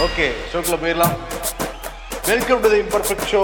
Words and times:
Okay 0.00 0.26
ஷோக்கில் 0.50 0.78
போயிடலாம். 0.82 1.16
Welcome 2.28 2.60
to 2.62 2.68
the 2.72 2.78
imperfect 2.82 3.26
show 3.30 3.40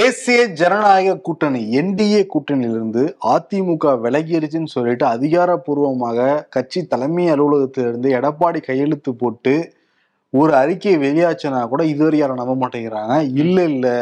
தேசிய 0.00 0.40
ஜனநாயக 0.60 1.14
கூட்டணி 1.26 1.60
என்டிஏ 1.80 2.20
கூட்டணியிலிருந்து 2.34 3.02
அதிமுக 3.34 3.94
விலகிடுச்சுன்னு 4.02 4.72
சொல்லிட்டு 4.74 5.06
அதிகாரப்பூர்வமாக 5.06 6.26
கட்சி 6.56 6.80
தலைமை 6.86 7.24
அலுவலகத்திலிருந்து 7.34 8.10
எடப்பாடி 8.18 8.60
கையெழுத்து 8.66 9.14
போட்டு 9.22 9.54
ஒரு 10.34 10.52
அறிக்கை 10.60 10.94
வெளியாச்சுன்னா 11.04 11.62
கூட 11.72 11.82
இதுவரை 11.92 12.18
யாரும் 12.18 12.40
நம்ப 12.42 12.54
மாட்டேங்கிறாங்க. 12.60 13.16
இல்லை 13.42 13.64
இல்லை. 13.72 13.96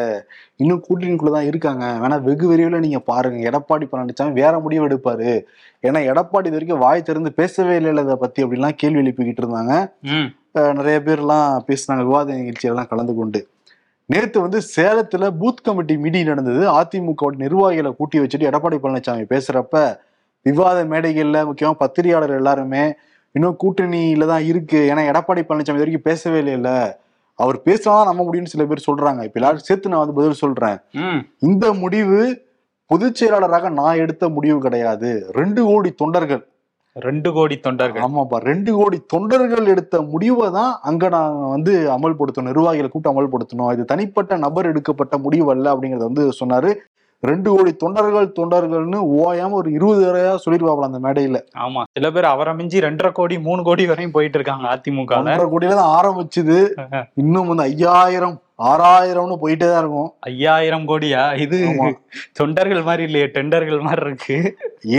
இன்னும் 0.56 0.82
கூட்டணிக்குள்ள 0.88 1.32
தான் 1.36 1.48
இருக்காங்க. 1.50 1.84
வேணா 2.02 2.18
வெகு 2.28 2.48
விரைவில் 2.50 2.84
நீங்கள் 2.86 3.06
பாருங்க. 3.12 3.40
எடப்பாடி 3.50 3.86
பழனிசாமி 3.92 4.32
வேற 4.42 4.58
முடிவு 4.58 4.86
எடுப்பாரு. 4.88 5.32
ஏன்னா 5.84 6.02
எடப்பாடி 6.12 6.46
இது 6.50 6.58
வரைக்கும் 6.58 6.84
வாய் 6.84 7.08
திறந்து 7.08 7.32
பேசவே 7.40 7.76
இல்லை 7.80 8.04
இதை 8.08 8.18
பத்தி 8.26 8.44
அப்படிலாம் 8.44 8.78
கேள்வி 8.82 9.02
எழுப்பிக்கிட்டு 9.04 9.44
இருந்தாங்க. 9.46 9.74
நிறைய 10.52 11.02
பேர்லாம் 11.04 11.58
பேசினாங்க 11.66 12.04
விவாத 12.04 12.32
நிகழ்ச்சியெல்லாம் 12.32 12.88
கலந்து 12.88 13.14
கொண்டு. 13.14 13.48
நேத்து 14.06 14.40
வந்து 14.40 14.60
சேலத்துல 14.76 15.30
பூத் 15.40 15.62
கமிட்டி 15.62 15.98
மீட்டிங் 15.98 16.24
நடந்தது. 16.24 16.70
அதிமுக 16.72 17.14
வோட 17.22 17.36
நிர்வாகிகளை 17.36 17.92
கூட்டி 17.92 18.18
வச்சுட்டு 18.18 18.48
எடப்பாடி 18.50 18.78
பழனிசாமி 18.82 19.24
பேசுறப்ப 19.30 19.96
விவாத 20.42 20.84
மேடைகள்ல 20.84 21.52
முக்கியமா 21.52 21.70
பத்திரிகையாளர் 21.70 22.36
எல்லாருமே 22.36 22.94
இன்னும் 23.32 23.56
கூட்டணியில 23.64 24.26
தான் 24.26 24.44
இருக்கு. 24.44 24.92
ஏன்னா 24.94 25.00
எடப்பாடி 25.00 25.42
பழனிசாமி 25.42 25.72
வரைக்கும் 25.72 26.02
பேசவே 26.02 26.40
இல்லைல்ல. 26.40 26.92
அவர் 27.34 27.60
பேசினாதான் 27.64 28.04
நம்ப 28.04 28.22
முடியும்னு 28.22 28.44
சில 28.44 28.64
பேர் 28.64 28.84
சொல்றாங்க. 28.86 29.14
இப்ப 29.14 29.30
எல்லாரும் 29.34 29.58
சேர்த்து 29.58 29.88
நான் 29.88 29.98
வந்து 29.98 30.14
பதில் 30.14 30.32
சொல்றேன். 30.32 30.78
ம். 30.92 31.26
இந்த 31.38 31.72
முடிவு 31.72 32.48
பொதுச் 32.86 33.14
செயலாளராக 33.14 33.68
நான் 33.68 33.96
எடுத்த 33.96 34.28
முடிவு 34.28 34.60
கிடையாது. 34.60 35.30
ரெண்டு 35.32 35.64
கோடி 35.64 35.90
தொண்டர்கள் 35.92 36.49
ரெண்டு 36.96 37.28
கோடி 37.34 37.56
தொண்டர்கள். 37.64 38.04
ஆமாப்பா 38.04 38.38
ரெண்டு 38.50 38.70
கோடி 38.78 38.98
தொண்டர்கள் 39.12 39.70
எடுத்த 39.72 39.96
முடிவை 40.12 40.46
தான் 40.56 40.72
அங்க 40.90 41.08
நாங்க 41.14 41.48
வந்து 41.56 41.72
அமல்படுத்தணும் 41.96 42.50
நிர்வாகிகளை 42.50 42.88
கூப்பிட்டு 42.88 43.12
அமல்படுத்தணும். 43.12 43.70
இது 43.74 43.84
தனிப்பட்ட 43.92 44.38
நபர் 44.44 44.70
எடுக்கப்பட்ட 44.70 45.16
முடிவு 45.26 45.50
அல்ல 45.54 45.66
அப்படிங்கறத 45.74 46.08
வந்து 46.10 46.24
சொன்னாரு. 46.40 46.72
ரெண்டு 47.22 47.48
கோடி 47.54 47.72
தொண்டர்கள் 47.80 48.28
தொண்டர்கள்னு 48.36 48.98
ஓயாம 49.22 49.56
ஒரு 49.60 49.70
இருபது 49.78 50.00
தடவையா 50.04 50.34
சொல்லிருவாப்ல 50.44 50.88
அந்த 50.90 51.00
மேடையில. 51.06 51.38
ஆமா 51.64 51.80
சில 51.96 52.10
பேர் 52.14 52.32
அவரை 52.34 52.52
மிஞ்சி 52.60 52.84
ரெண்டரை 52.86 53.10
கோடி 53.18 53.36
மூணு 53.48 53.60
கோடி 53.68 53.84
வரையும் 53.90 54.14
போயிட்டு 54.14 54.38
இருக்காங்க 54.38 54.66
அதிமுக 54.74 55.18
ஒன்றரை 55.20 55.48
கோடியில 55.54 55.80
தான் 55.80 55.94
ஆரம்பிச்சுது. 55.98 56.58
இன்னும் 57.22 57.50
வந்து 57.50 57.66
ஐயாயிரம் 57.72 58.36
ஆறாயிரம்னு 58.68 59.36
போயிட்டே 59.42 59.66
தான் 59.70 59.82
இருக்கும். 59.82 60.08
ஐயாயிரம் 60.30 60.86
கோடியா? 60.88 61.22
இது. 61.44 61.58
தொண்டர்கள் 62.38 62.82
மாதிரி 62.82 63.02
இல்லையே 63.08 63.26
டெண்டர்கள் 63.36 63.84
மாதிரி 63.86 64.02
இருக்கு. 64.06 64.36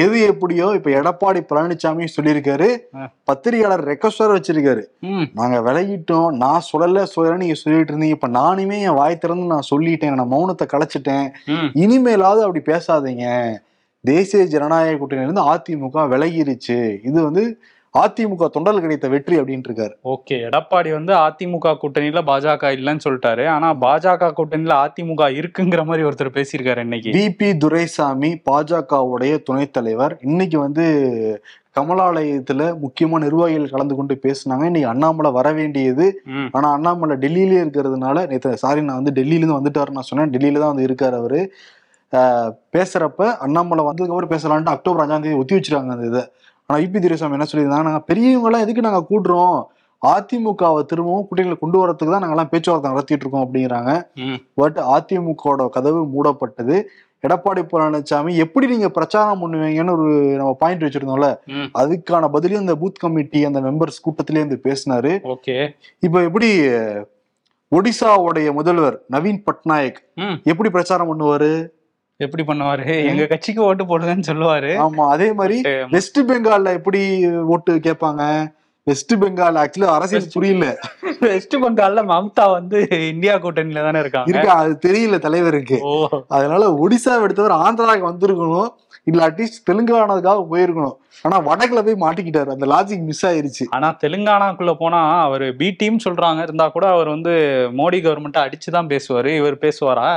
எது 0.04 0.17
எப்படியோ 0.31 0.67
இப்ப 0.78 0.90
எடப்பாடி 1.00 1.42
பழனிசாமி 1.52 2.08
சொல்லியிருக்காரு. 2.16 2.70
பத்திரிகையாளர் 3.30 3.84
ரெக்வஸ்டர் 3.92 4.36
வச்சிருக்காரு. 4.36 4.84
நாங்க 5.39 5.59
விலகிட்டோம் 5.67 6.30
நான் 6.44 6.67
சொல்லல 6.72 7.04
சொல்லல 7.16 7.42
நீங்க 7.44 7.58
சொல்லிட்டு 7.64 7.94
இருந்தீங்க 7.94 8.17
இப்ப 8.17 8.30
நானுமே 8.42 8.80
என் 8.88 9.00
வாய் 9.02 9.22
திறந்து 9.26 9.52
நான் 9.54 9.70
சொல்லிட்டேன் 9.72 10.17
நான் 10.22 10.34
மௌனத்தை 10.36 10.67
கலைச்சிட்டேன். 10.76 11.28
இனிமேலாவது 11.84 12.45
அப்படி 12.48 12.64
பேசாதீங்க. 12.72 13.26
தேசிய 14.04 14.44
ஜனநாயக 14.54 14.98
கூட்டணியிலிருந்து 15.00 15.48
அதிமுக 15.52 16.08
விலகிருச்சு. 16.14 16.80
இது 17.09 17.17
வந்து 17.28 17.44
அதிமுக 18.00 18.47
தொண்டர்கள் 18.56 18.84
கிடைத்த 18.84 19.08
வெற்றி 19.14 19.36
அப்படின்ட்டு 19.39 19.70
இருக்காரு. 19.70 19.94
ஓகே 20.11 20.36
எடப்பாடி 20.47 20.89
வந்து 20.97 21.14
அதிமுக 21.23 21.73
கூட்டணியில 21.81 22.20
பாஜக 22.30 22.70
இல்லைன்னு 22.78 23.03
சொல்லிட்டாரு. 23.06 23.45
ஆனா 23.53 23.70
பாஜக 23.81 24.30
கூட்டணியில 24.38 24.75
அதிமுக 24.83 25.25
இருக்குங்கிற 25.39 25.81
மாதிரி 25.89 26.06
ஒருத்தர் 26.09 26.36
பேசியிருக்காரு 26.38 26.83
இன்னைக்கு. 26.88 27.11
பிபி 27.17 27.50
துரைசாமி 27.64 28.30
பாஜகவுடைய 28.50 29.33
துணைத் 29.48 29.73
தலைவர். 29.78 30.16
இன்னைக்கு 30.22 30.59
வந்து 30.59 30.86
கமலாலயத்துல 31.78 32.61
முக்கியமான 32.86 33.25
நிர்வாகிகள் 33.25 33.73
கலந்து 33.73 33.98
கொண்டு 34.00 34.16
பேசினாங்க. 34.23 34.64
இன்னைக்கு 34.70 34.89
அண்ணாமலை 34.94 35.31
வர 35.39 35.52
வேண்டியது. 35.59 36.08
ஆனா 36.52 36.67
அண்ணாமலை 36.78 37.16
டெல்லியிலே 37.26 37.61
இருக்கிறதுனால 37.64 38.26
நேற்று 38.31 38.58
சாரி 38.64 38.81
நான் 38.88 39.02
வந்து 39.02 39.16
டெல்லியில 39.20 39.42
இருந்து 39.42 39.59
வந்துட்டாரு 39.59 39.95
நான் 39.98 40.09
சொன்னேன். 40.09 40.33
டெல்லியில 40.36 40.61
தான் 40.64 40.73
வந்து 40.73 40.88
இருக்காரு 40.89 41.17
அவரு. 41.22 41.42
பேசுறப்ப 42.76 43.27
அண்ணாமலை 43.45 43.83
வந்ததுக்கு 43.89 44.15
அப்புறம் 44.15 44.33
பேசலான்ட்டு 44.36 44.76
அக்டோபர் 44.76 45.04
அஞ்சாம் 45.04 45.26
தேதி 45.26 45.39
ஒத்தி 45.42 45.55
வச்சிருக்காங்க 45.58 45.95
அந்த 45.98 46.08
இதை. 46.11 46.23
ஆனா 46.66 46.80
இபி 46.86 46.99
துரைசாமி 46.99 47.38
என்ன 47.38 47.48
சொல்லியிருந்தாங்க 47.52 47.88
நாங்க 47.89 47.99
பெரியவங்க 47.99 48.49
எல்லாம் 48.49 48.66
எதுக்கு 48.66 48.88
நாங்க 48.88 49.04
கூட்டுறோம் 49.10 49.60
அதிமுகவை 50.02 50.82
திரும்பவும் 50.86 51.26
கூட்டணியில 51.27 51.58
கொண்டு 51.60 51.77
வரதுக்கு 51.80 52.14
தான் 52.14 52.23
நாங்கெல்லாம் 52.23 52.52
பேச்சுவார்த்தை 52.52 52.92
நடத்திட்டு 52.92 53.23
இருக்கோம் 53.26 53.44
அப்படிங்கிறாங்க. 53.45 53.92
பட் 54.54 54.77
அதிமுகவோட 54.95 55.70
கதவு 55.70 56.00
மூடப்பட்டது. 56.14 56.77
எடப்பாடி 57.23 57.61
பழனிசாமி 57.71 58.32
எப்படி 58.36 58.67
நீங்க 58.67 58.89
பிரச்சாரம் 58.89 59.42
பண்ணுவீங்கன்னு 59.42 59.94
ஒரு 59.98 60.08
நம்ம 60.38 60.54
பாயிண்ட் 60.54 60.83
வச்சிருந்தோம்ல? 60.83 61.27
அதுக்கான 61.82 62.30
பதிலையும் 62.36 62.64
அந்த 62.66 62.76
பூத் 62.76 63.02
கமிட்டி 63.04 63.45
அந்த 63.45 63.61
மெம்பர்ஸ் 63.61 64.02
கூட்டத்திலே 64.02 64.39
வந்து 64.39 64.60
பேசினாரு. 64.64 65.11
ஓகே. 65.33 65.58
இப்ப 66.00 66.23
எப்படி 66.23 66.50
ஒடிசாவுடைய 67.71 68.54
முதல்வர் 68.54 68.98
நவீன் 69.11 69.44
பட்நாயக் 69.50 70.00
எப்படி 70.44 70.70
பிரச்சாரம் 70.70 71.11
பண்ணுவாரு? 71.11 71.52
எப்படி 72.27 72.43
பண்ணுவாரு? 72.43 73.04
எங்க 73.05 73.26
கட்சிக்கு 73.26 73.61
ஓட்டு 73.64 73.83
போடுங்கன்னு 73.83 74.30
சொல்லுவாரு. 74.32 74.71
ஆமா 74.86 75.05
அதே 75.15 75.33
மாதிரி 75.33 75.58
வெஸ்ட் 75.89 76.20
பெங்கால்ல 76.20 76.71
எப்படி 76.80 77.26
ஓட்டு 77.54 77.76
கேட்பாங்க? 77.76 78.23
வெஸ்ட் 78.89 79.14
பெங்கால் 79.14 79.58
ஆக்சுவலி 79.61 79.87
அரசியல் 79.95 80.31
புரியல. 80.33 80.65
வெஸ்ட் 81.19 81.55
பெங்கால்ல 81.55 82.03
மம்தா 82.11 82.52
வந்து 82.52 82.87
இந்தியா 83.09 83.36
கூட்டணியில 83.36 83.83
தானே 83.87 83.99
இருக்காங்க? 83.99 84.31
இருக்கா 84.31 84.53
அது 84.53 84.73
தெரியல 84.87 85.19
தலைவருக்கு. 85.19 85.80
அதனால 86.27 86.69
ஒடிசா 86.83 87.21
எடுத்தவர் 87.25 87.59
ஆந்திராவுக்கு 87.65 88.11
வந்திருக்கணும். 88.11 88.71
இல்ல 89.03 89.27
அட்லீஸ்ட் 89.27 89.67
தெலுங்கானாவுக்காக 89.70 90.41
போயிருக்கணும். 90.52 90.97
ஆனா 91.23 91.37
வடக்குல 91.47 91.80
போய் 91.86 92.02
மாட்டிக்கிட்டாரு. 92.03 92.49
அந்த 92.55 92.65
லாஜிக் 92.65 93.03
மிஸ் 93.03 93.25
ஆயிருச்சு. 93.25 93.65
ஆனா 93.70 93.97
தெலுங்கானாக்குள்ள 94.03 94.73
போனா 94.73 95.21
அவர் 95.21 95.55
பி 95.55 95.75
டீம் 95.77 95.97
சொல்றாங்க. 96.05 96.41
இருந்தா 96.41 96.70
கூட 96.70 96.87
அவர் 96.87 97.08
வந்து 97.08 97.33
மோடி 97.80 97.99
கவர்மெண்ட் 98.05 98.39
அடிச்சுதான் 98.43 98.89
பேசுவாரு. 98.93 99.37
இவர் 99.37 99.58
பேசுவாரா? 99.58 100.08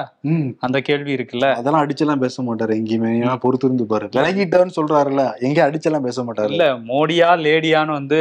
அந்த 0.59 0.81
கேள்வி 0.81 1.15
இருக்குல்ல. 1.17 1.55
அதெல்லாம் 1.55 1.83
அடிச்செல்லாம் 1.85 2.25
பேச 2.25 2.43
மாட்டாரு 2.43 2.75
எங்கேயுமே. 2.81 3.13
ஏன்னா 3.23 3.37
பொறுத்து 3.37 3.67
இருந்து 3.67 3.87
பாரு. 3.87 4.09
விலகிட்டாருன்னு 4.17 4.79
சொல்றாருல்ல. 4.81 5.25
எங்க 5.41 5.71
அடிச்செல்லாம் 5.71 6.07
பேச 6.09 6.23
மாட்டாரு. 6.23 6.51
இல்ல 6.51 6.67
மோடியா 6.93 7.31
லேடியான்னு 7.47 7.99
வந்து 8.01 8.21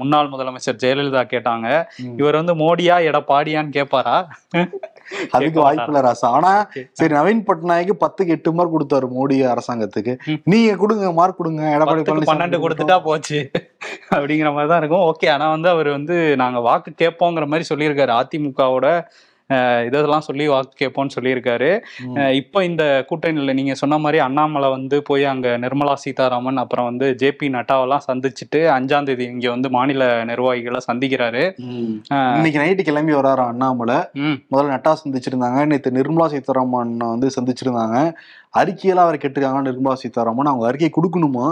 முன்னாள் 0.00 0.32
முதலமைச்சர் 0.32 0.80
ஜெயலலிதா 0.82 1.22
கேட்டாங்க. 1.34 1.68
இவர் 2.20 2.38
வந்து 2.40 2.54
மோடியா 2.62 2.96
எடப்பாடியான்னு 3.10 3.76
கேட்பாரா 3.78 4.16
அதுக்கு 5.36 5.58
வாய்ப்பு 5.64 5.88
இல்ல 5.90 6.00
ராசா. 6.06 6.28
ஆனா 6.38 6.52
சரி 6.98 7.12
நவீன் 7.18 7.42
பட்நாயக் 7.48 7.92
பத்துக்கு 8.04 8.34
எட்டு 8.36 8.50
மார்க் 8.58 8.74
கொடுத்தாரு 8.74 9.06
மோடி 9.16 9.36
அரசாங்கத்துக்கு. 9.54 10.14
நீங்க 10.52 10.76
கொடுங்க 10.82 11.12
மார்க் 11.18 11.40
கொடுங்க 11.40 11.62
எடப்பாடி 11.76 12.28
பன்னெண்டு 12.30 12.62
கொடுத்துட்டா 12.64 12.98
போச்சு. 13.08 13.40
அப்படிங்கிற 14.14 14.50
மாதிரி 14.54 14.70
தான் 14.72 14.80
இருக்கும். 14.82 15.06
ஓகே 15.10 15.28
ஆனா 15.34 15.48
வந்து 15.56 15.68
அவர் 15.74 15.90
வந்து 15.98 16.16
நாங்க 16.42 16.60
வாக்கு 16.68 16.92
கேட்போங்கிற 17.02 17.46
மாதிரி 17.52 17.66
சொல்லியிருக்காரு. 17.72 18.14
அதிமுகவோட 18.22 18.88
இதெல்லாம் 19.86 20.24
சொல்லி 20.26 20.44
வாக்கு 20.52 20.74
கேட்போம்னு 20.80 21.14
சொல்லியிருக்காரு. 21.16 21.70
இப்போ 22.40 22.58
இந்த 22.70 22.84
கூட்டணியில் 23.08 23.56
நீங்க 23.58 23.74
சொன்ன 23.80 23.98
மாதிரி 24.04 24.20
அண்ணாமலை 24.26 24.70
வந்து 24.76 24.98
போய் 25.08 25.24
அங்க 25.32 25.48
நிர்மலா 25.64 25.94
சீதாராமன் 26.04 26.62
அப்புறம் 26.64 26.88
வந்து 26.90 27.08
ஜேபி 27.22 27.48
நட்டாவெல்லாம் 27.56 28.06
சந்திச்சுட்டு 28.08 28.60
அஞ்சாம் 28.76 29.08
தேதி 29.08 29.24
இங்க 29.34 29.48
வந்து 29.54 29.70
மாநில 29.76 30.10
நிர்வாகிகளை 30.30 30.80
சந்திக்கிறாரு. 30.88 31.44
இன்னைக்கு 32.36 32.62
நைட்டு 32.62 32.88
கிளம்பி 32.90 33.14
வராரு 33.20 33.44
அண்ணாமலை. 33.50 33.98
முதல்ல 34.52 34.74
நட்டா 34.76 34.94
சந்திச்சிருந்தாங்க. 35.02 35.60
நேற்று 35.72 35.98
நிர்மலா 35.98 36.28
சீதாராமன் 36.34 36.94
வந்து 37.14 37.30
சந்திச்சிருந்தாங்க. 37.36 37.98
அறிக்கையெல்லாம் 38.60 39.06
அவர் 39.06 39.20
கேட்டிருக்காங்க 39.20 39.60
நிர்மலா 39.66 39.94
சீதாராமன். 40.00 40.48
அவங்க 40.50 40.64
அறிக்கை 40.68 40.90
கொடுக்கணுமா? 40.96 41.46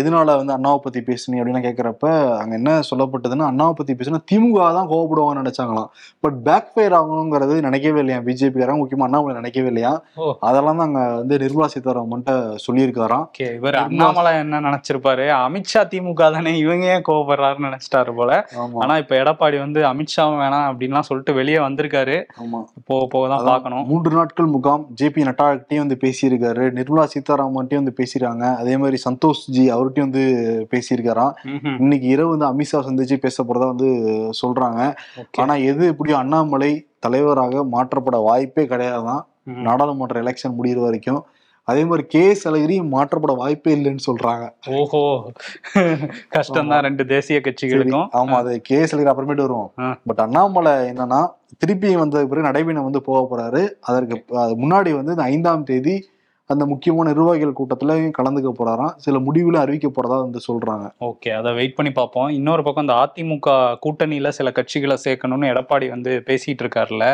எதனால 0.00 0.36
வந்து 0.40 0.54
அண்ணாவை 0.56 0.78
பத்தி 0.84 1.00
பேசுனீங்க 1.08 1.40
அப்படின்னு 1.40 1.62
கேட்கறப்ப 1.66 2.06
அங்க 2.40 2.54
என்ன 2.60 2.70
சொல்லப்பட்டதுன்னா 2.90 3.46
அண்ணாவை 3.50 3.74
பத்தி 3.80 3.92
பேசினா 3.98 4.20
திமுக 4.30 4.68
தான் 4.78 4.88
கோவப்படுவாங்கன்னு 4.92 5.42
நினைச்சாங்களாம். 5.42 5.90
பட் 6.24 6.36
பேக் 6.46 6.70
ஃபயர் 6.74 6.96
ஆகணுங்கிறது 6.98 7.56
நினைக்கவே 7.66 8.00
இல்லையா? 8.02 8.20
பிஜேபிக்காரங்க 8.28 8.82
முக்கியமா 8.82 9.08
அண்ணாமலை 9.08 9.34
நினைக்கவே 9.40 9.70
இல்லையா. 9.72 9.92
அதெல்லாம் 10.48 10.80
தான் 10.80 10.88
அங்க 10.88 11.02
வந்து 11.20 11.38
நிர்மலா 11.44 11.68
சீதாராமன் 11.74 12.24
சொல்லியிருக்காராம். 12.66 13.26
இவர் 13.58 13.78
அண்ணாமலை 13.82 14.32
என்ன 14.44 14.62
நினைச்சிருப்பாரு? 14.68 15.26
அமித்ஷா 15.44 15.82
திமுக 15.92 16.30
தானே 16.38 16.54
இவங்க 16.64 16.86
ஏன் 16.94 17.06
கோவப்படுறாருன்னு 17.10 17.68
நினைச்சிட்டாரு 17.70 18.14
போல. 18.20 18.32
ஆனா 18.82 18.96
இப்ப 19.04 19.14
எடப்பாடி 19.22 19.58
வந்து 19.64 19.82
அமித்ஷாவும் 19.92 20.40
வேணாம் 20.44 20.66
அப்படின்லாம் 20.70 21.08
சொல்லிட்டு 21.10 21.38
வெளியே 21.40 21.60
வந்திருக்காரு. 21.66 22.16
ஆமா. 22.42 22.62
போக 22.88 23.02
போக 23.12 23.24
தான் 23.28 23.38
அதான் 23.38 23.52
பார்க்கணும். 23.52 23.86
மூன்று 23.92 24.16
நாட்கள் 24.18 24.52
முகாம். 24.56 24.84
ஜேபி 25.00 25.28
நட்டாகிட்டையும் 25.30 25.84
வந்து 25.84 26.00
பேசியிருக்காரு 26.14 26.70
நிர்மலா 26.70 27.08
சீதாராமன்ட்டையும் 27.14 27.82
வந்து 27.82 27.94
பேசியிருக்காங்க 27.96 28.56
அதே 28.56 28.76
மாதிரி 28.76 29.02
சந்தோஷ் 29.04 29.50
ஜி 29.50 29.72
அவர்கிட்டயும் 29.72 30.08
வந்து 30.10 30.24
பேசியிருக்காராம். 30.70 31.32
இன்னைக்கு 31.78 32.06
இரவு 32.06 32.36
வந்து 32.36 32.46
அமித்ஷா 32.46 32.78
சந்திச்சு 32.82 33.16
பேச 33.16 33.44
போறதா 33.44 33.66
வந்து 33.66 33.88
சொல்றாங்க. 34.42 34.80
ஆனா 35.36 35.54
எது 35.54 35.86
எப்படியும் 35.86 36.18
அண்ணாமலை 36.18 36.72
தலைவராக 36.98 37.64
மாற்றப்பட 37.72 38.22
வாய்ப்பே 38.22 38.64
கிடையாதான் 38.64 39.22
ம். 39.44 39.62
நாடாளுமன்ற 39.62 40.22
எலெக்ஷன் 40.22 40.56
முடியிற 40.58 40.80
வரைக்கும் 40.80 41.22
அதே 41.68 41.82
மாதிரி 41.90 42.04
கே 42.14 42.22
அழகிரி 42.48 42.76
மாற்றப்பட 42.94 43.32
வாய்ப்பே 43.40 43.74
இல்லைன்னு 43.76 44.02
சொல்றாங்க. 44.06 44.44
ஓஹோ. 44.78 45.02
கஷ்டம் 46.34 46.70
தான் 46.72 46.84
ரெண்டு 46.86 47.04
தேசிய 47.12 47.38
கட்சிகளுக்கும். 47.44 48.08
ஆமா 48.20 48.36
அது 48.42 48.52
கே 48.68 48.78
அழகிரி 48.84 49.12
அப்புறமேட்டு 49.12 49.46
வருவோம். 49.46 49.70
பட் 50.08 50.22
அண்ணாமலை 50.26 50.74
என்னன்னா 50.90 51.20
திருப்பி 51.58 51.88
வந்ததுக்கு 51.96 52.32
பிறகு 52.32 52.48
நடைபயணம் 52.48 52.88
வந்து 52.88 53.02
போக 53.08 53.20
போறாரு. 53.30 53.62
அதற்கு 53.90 54.16
முன்னாடி 54.64 54.92
வந்து 54.98 55.14
இந்த 55.16 55.26
ஐந்தாம் 55.32 55.68
தேதி 55.70 55.94
அந்த 56.46 56.66
முக்கியமான 56.66 57.08
நிர்வாகிகள் 57.08 57.52
கூட்டத்துல 57.58 57.92
கலந்துக்க 58.18 58.50
போறாராம். 58.58 58.94
சில 58.96 59.18
முடிவுல 59.18 59.56
அறிவிக்க 59.56 59.88
போறதா 59.88 60.16
வந்து 60.24 60.40
சொல்றாங்க. 60.48 60.86
ஓகே 61.00 61.30
அதை 61.36 61.52
வெயிட் 61.52 61.74
பண்ணி 61.74 61.92
பார்ப்போம். 61.92 62.28
இன்னொரு 62.28 62.62
பக்கம் 62.62 62.84
இந்த 62.84 62.96
அதிமுக 63.02 63.76
கூட்டணியில 63.86 64.28
சில 64.28 64.50
கட்சிகளை 64.50 64.96
சேர்க்கணும்னு 65.04 65.50
எடப்பாடி 65.52 65.88
வந்து 65.88 66.22
பேசிட்டு 66.26 66.62
இருக்காருல்ல. 66.64 67.06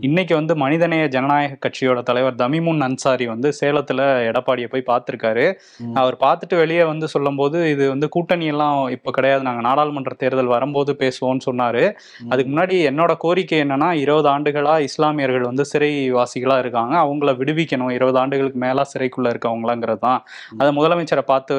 இன்னைக்கு 0.00 0.34
வந்து 0.34 0.56
மனிதநேய 0.56 1.08
ஜனநாயக 1.08 1.58
கட்சியோட 1.66 2.02
தலைவர் 2.02 2.34
தமிமுன் 2.34 2.80
அன்சாரி 2.80 3.26
வந்து 3.26 3.52
சேலத்துல 3.60 4.06
எடப்பாடியை 4.30 4.70
போய் 4.74 4.88
பார்த்திருக்காரு. 4.90 5.46
அவர் 5.94 6.16
பார்த்துட்டு 6.20 6.56
வெளியே 6.56 6.84
வந்து 6.84 7.08
சொல்லும்போது 7.08 7.70
இது 7.70 7.88
வந்து 7.88 8.08
கூட்டணி 8.08 8.46
எல்லாம் 8.46 8.88
இப்ப 8.88 9.10
கிடையாது. 9.10 9.42
நாங்க 9.42 9.60
நாடாளுமன்ற 9.60 10.14
தேர்தல் 10.18 10.52
வரும்போது 10.54 10.96
பேசுவோம்னு 10.98 11.46
சொன்னாரு. 11.50 11.92
அதுக்கு 12.28 12.50
முன்னாடி 12.54 12.78
என்னோட 12.92 13.16
கோரிக்கை 13.16 13.60
என்னன்னா 13.60 13.90
இருபது 13.90 14.28
ஆண்டுகளா 14.28 14.80
இஸ்லாமியர்கள் 14.80 15.48
வந்து 15.50 15.66
சிறைவாசிகளா 15.72 16.58
இருக்காங்க. 16.58 16.96
அவங்கள 16.98 17.36
விடுவிக்கணும். 17.42 17.90
இருபது 17.90 18.18
ஆண்டுகளுக்கு 18.18 18.58
மேல 18.58 18.76
சிறைக்குள்ள 18.92 19.32
இருக்கவங்களாங்கிறது 19.34 20.02
தான். 20.06 20.20
அதை 20.60 20.70
முதலமைச்சரை 20.78 21.24
பார்த்து 21.32 21.54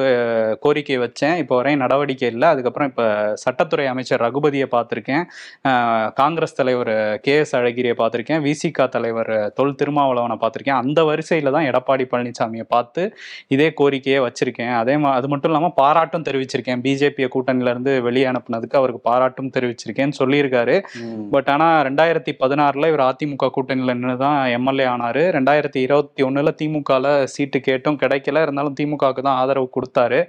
கோரிக்கை 0.64 0.98
வச்சேன். 1.04 1.36
இப்போ 1.42 1.54
வரையும் 1.60 1.82
நடவடிக்கை 1.84 2.28
இல்லை. 2.34 2.48
அதுக்கப்புறம் 2.54 2.90
இப்போ 2.92 3.06
சட்டத்துறை 3.44 3.86
அமைச்சர் 3.92 4.22
ரகுபதியை 4.26 4.68
பார்த்துருக்கேன். 4.76 5.24
காங்கிரஸ் 6.20 6.58
தலைவர் 6.60 6.92
கே 7.26 7.36
எஸ் 7.42 7.54
அழகிரியை 7.60 7.96
பார்த்துருக்கேன். 8.02 8.42
விசிகா 8.48 8.86
தலைவர் 8.96 9.32
தொல் 9.58 9.76
திருமாவளவனை 9.82 10.38
பார்த்துருக்கேன். 10.44 10.80
அந்த 10.84 11.00
வரிசையில 11.10 11.54
தான் 11.56 11.68
எடப்பாடி 11.70 12.06
பழனிசாமியை 12.12 12.66
பார்த்து 12.74 13.02
இதே 13.56 13.68
கோரிக்கையை 13.80 14.20
வச்சிருக்கேன். 14.26 14.74
அதே 14.82 14.94
மா 15.02 15.10
அது 15.18 15.28
மட்டும் 15.32 15.50
இல்லாமல் 15.50 15.74
பாராட்டும் 15.80 16.26
தெரிவிச்சிருக்கேன். 16.28 16.80
பிஜேபியை 16.86 17.28
கூட்டணியில 17.34 17.72
இருந்து 17.74 17.92
வெளியே 18.06 18.26
அனுப்புனதுக்கு 18.32 18.78
அவருக்கு 18.80 19.02
பாராட்டும் 19.10 19.50
தெரிவிச்சிருக்கேன்னு 19.56 20.18
சொல்லியிருக்காரு. 20.20 20.76
பட் 21.34 21.48
ஆனா 21.54 21.68
ரெண்டாயிரத்தி 21.88 22.32
பதினாறுல 22.42 22.88
இவர் 22.92 23.04
அதிமுக 23.08 23.50
கூட்டணியில 23.56 23.94
நின்று 23.98 24.16
தான் 24.24 24.38
எம்எல்ஏ 24.58 24.86
ஆனாரு. 24.94 25.22
ரெண்டாயிரத்தி 25.36 25.80
இருபத்தி 25.86 26.22
ஒண்ணுல 26.28 26.52
திமுகல 26.60 27.09
சீட்டு 27.34 27.60
கேட்டும். 27.68 27.98
கிடைக்கல. 28.02 28.42
இருந்தாலும் 28.46 28.76
திமுகவுக்கு 28.80 29.22
தான் 29.28 29.38
ஆதரவு 29.42 29.68
கொடுத்தாரு. 29.76 30.20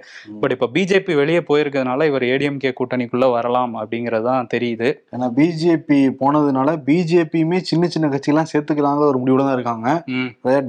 பட் 0.42 0.54
இப்ப 0.56 0.68
பிஜேபி 0.76 1.14
வெளியே 1.20 1.42
போயிருக்கிறதுனால 1.50 2.06
இவர் 2.10 2.26
ஏடிஎம்கே 2.32 2.72
கூட்டணிக்குள்ள 2.80 3.28
வரலாம் 3.36 3.74
அப்படிங்கிறது 3.82 4.26
தான் 4.30 4.50
தெரியுது. 4.54 4.90
ஏன்னா 5.16 5.28
பிஜேபி 5.38 6.00
போனதுனால 6.22 6.76
பிஜேபியுமே 6.88 7.60
சின்ன 7.70 7.90
சின்ன 7.94 8.10
கட்சியெல்லாம் 8.14 8.50
சேர்த்துக்கிறாங்க 8.52 9.02
ஒரு 9.10 9.20
முடிவுல 9.22 9.46
தான் 9.48 9.56
இருக்காங்க. 9.58 9.88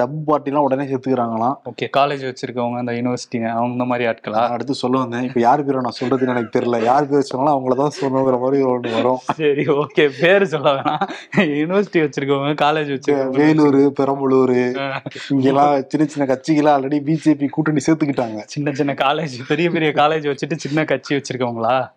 டப் 0.01 0.18
பார்ட்டிலாம் 0.30 0.68
உடனே 0.68 0.86
சேர்த்துக்கிறாங்களாம். 0.92 1.56
ஓகே. 1.71 1.88
காலேஜ் 1.98 2.24
வச்சிருக்கவங்க 2.30 2.77
அந்த 2.83 2.95
யூனிவர்சிட்டி 3.00 3.39
அவங்க 3.56 3.74
இந்த 3.77 3.88
மாதிரி 3.92 4.07
ஆட்களா? 4.12 4.44
அடுத்து 4.56 4.74
சொல்ல 4.83 5.01
வந்தேன். 5.04 5.25
இப்ப 5.30 5.39
யார் 5.48 5.66
பேரை 5.68 5.81
நான் 5.88 6.00
சொல்றதுன்னு 6.01 6.33
எனக்கு 6.36 6.56
தெரியல. 6.57 6.77
யார் 6.89 7.09
பேர் 7.12 7.30
சொன்னாலும் 7.30 7.56
அவங்கள 7.56 7.75
தான் 7.81 7.95
சொல்லணுங்கிற 8.00 8.38
மாதிரி 8.44 8.63
ஒன்று 8.71 8.95
வரும். 8.98 9.21
சரி 9.42 9.66
ஓகே. 9.81 10.06
பேரு 10.21 10.45
சொல்ல 10.54 10.74
வேணாம். 10.77 11.04
யூனிவர்சிட்டி 11.59 12.01
வச்சிருக்கவங்க 12.06 12.56
காலேஜ் 12.66 12.92
வச்சிருக்கவங்க. 12.94 13.38
வேலூர் 13.42 13.80
பெரம்பலூர் 14.00 14.56
இங்கெல்லாம் 15.33 15.74
சின்ன 15.92 16.03
சின்ன 16.06 16.26
கட்சிகளாம் 16.32 16.76
ஆல்ரெடி 16.78 17.00
பிஜேபி 17.08 17.50
கூட்டணி 17.50 17.82
சேர்த்துக்கிட்டாங்க. 17.86 18.40
சின்ன 18.46 18.72
சின்ன 18.72 18.94
காலேஜ் 18.94 19.36
பெரிய 19.48 19.70
பெரிய 19.70 19.92
காலேஜ் 19.92 20.30
வச்சுட்டு 20.32 20.56
சின்ன 20.56 20.86
கட்சி 20.86 21.16
வச்சிருக்கவங்களா? 21.16 21.90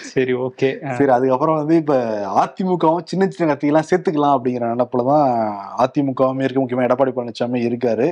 சரி 0.00 0.34
ஓகே 0.34 0.68
சரி 0.92 1.10
அதுக்கப்புறம் 1.10 1.56
வந்து 1.56 1.76
இப்ப 1.76 1.94
அதிமுகவும் 2.42 3.04
சின்ன 3.04 3.28
சின்ன 3.28 3.54
கட்சிகள்லாம் 3.54 3.88
சேர்த்துக்கலாம் 3.90 4.34
அப்படிங்கிற 4.36 4.64
நினப்புலதான் 4.72 5.30
அதிமுகவுமே 5.78 6.42
இருக்கு. 6.42 6.62
முக்கியமா 6.62 6.86
எடப்பாடி 6.88 7.12
பழனிசாமி 7.16 7.60
இருக்காரு. 7.68 8.08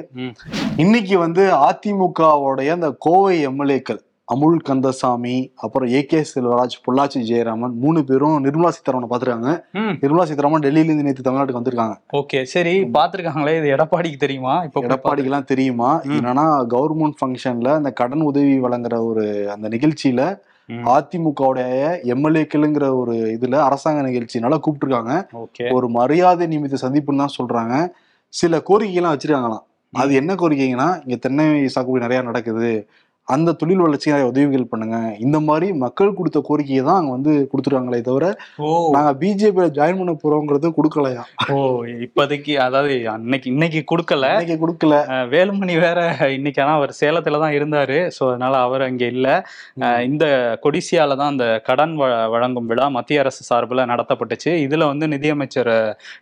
இன்னைக்கு 0.76 1.18
வந்து 1.18 1.44
அதிமுகவுடைய 1.68 2.70
அந்த 2.70 2.90
கோவை 2.98 3.46
எம்எல்ஏக்கள் 3.48 4.00
அமுல் 4.32 4.58
கந்தசாமி 4.60 5.36
அப்புறம் 5.54 5.88
ஏ 5.88 6.04
கே 6.04 6.20
செல்வராஜ் 6.34 6.76
பொள்ளாச்சி 6.86 7.20
ஜெயராமன் 7.20 7.74
மூணு 7.74 8.04
பேரும் 8.04 8.36
நிர்மலா 8.44 8.68
சீதாராமனை 8.68 9.08
பார்த்திருக்காங்க. 9.10 9.50
ம். 9.72 9.92
நிர்மலா 10.00 10.22
சீதாராமன் 10.22 10.60
டெல்லியில 10.60 10.84
இருந்து 10.84 11.02
நேற்று 11.02 11.30
தமிழ்நாட்டுக்கு 11.30 11.60
வந்திருக்காங்க. 11.60 11.94
ஓகே 12.12 12.42
சரி 12.42 12.82
பாத்துருக்காங்களே 12.82 13.58
இது 13.58 13.68
எடப்பாடிக்கு 13.76 14.16
தெரியுமா? 14.16 14.62
இப்ப 14.62 14.80
எடப்பாடிக்கு 14.80 15.28
எல்லாம் 15.30 15.44
தெரியுமா. 15.44 16.02
என்னன்னா 16.02 16.46
கவர்மெண்ட் 16.70 17.18
ஃபங்க்ஷன்ல 17.20 17.68
அந்த 17.72 17.90
கடன் 17.90 18.20
உதவி 18.20 18.60
வழங்குற 18.60 19.04
ஒரு 19.04 19.50
அந்த 19.50 19.68
நிகழ்ச்சியில. 19.68 20.22
அதிமுகவுடைய 20.68 21.72
எம்எல்ஏக்களுங்கிற 22.04 22.96
ஒரு 22.96 23.38
இதுல 23.40 23.54
அரசாங்க 23.60 24.00
நிகழ்ச்சினால 24.08 24.58
கூப்பிட்டுருக்காங்க. 24.58 25.14
ஒரு 25.72 25.88
மரியாதை 25.88 26.46
நிமித்த 26.46 26.76
சந்திப்புன்னு 26.82 27.22
தான் 27.22 27.36
சொல்றாங்க. 27.38 27.74
சில 28.28 28.62
கோரிக்கைலாம் 28.68 29.14
வச்சிருக்காங்களாம். 29.14 29.64
அது 29.92 30.14
என்ன 30.14 30.34
கோரிக்கைங்கன்னா 30.34 30.90
இங்க 31.04 31.16
தென்னை 31.20 31.46
சாகுபடி 31.74 32.00
நிறைய 32.00 32.22
நடக்குது. 32.22 32.88
அந்த 33.28 33.50
தொழில் 33.60 33.82
வளர்ச்சிக்கு 33.84 34.14
நிறைய 34.14 34.30
உதவிகள் 34.30 34.70
பண்ணுங்க. 34.70 34.96
இந்த 35.24 35.38
மாதிரி 35.48 35.66
மக்கள் 35.82 36.14
கொடுத்த 36.18 36.38
கோரிக்கையை 36.48 36.82
தான் 36.86 36.98
அங்க 37.00 37.10
வந்து 37.16 37.32
கொடுத்துருக்காங்களே 37.50 38.00
தவிர 38.08 38.24
நாங்க 38.94 39.10
பிஜேபியில 39.20 39.66
ஜாயின் 39.76 40.00
பண்ண 40.00 40.12
போறோங்கிறது 40.22 40.68
கொடுக்கலையா? 40.78 41.22
ஓ 41.54 41.58
இப்போதைக்கு 42.06 42.54
அதாவது 42.64 42.94
அன்னைக்கு 43.12 43.48
இன்னைக்கு 43.52 43.80
கொடுக்கல. 43.92 44.30
இன்னைக்கு 44.34 44.56
கொடுக்கல. 44.64 44.96
வேலுமணி 45.34 45.76
வேற 45.84 46.00
இன்னைக்கு 46.38 46.62
ஆனா 46.64 46.74
அவர் 46.80 46.92
சேலத்துல 47.00 47.40
தான் 47.44 47.56
இருந்தாரு. 47.58 47.98
ஸோ 48.16 48.22
அதனால 48.32 48.54
அவர் 48.66 48.84
அங்க 48.88 49.04
இல்ல. 49.14 49.28
இந்த 50.10 50.24
கொடிசியால 50.64 51.16
தான் 51.22 51.32
அந்த 51.34 51.46
கடன் 51.68 51.94
வழங்கும் 52.34 52.68
விழா 52.72 52.88
மத்திய 52.96 53.22
அரசு 53.24 53.42
சார்பில் 53.50 53.88
நடத்தப்பட்டுச்சு. 53.92 54.52
இதுல 54.66 54.90
வந்து 54.92 55.08
நிதியமைச்சர் 55.14 55.72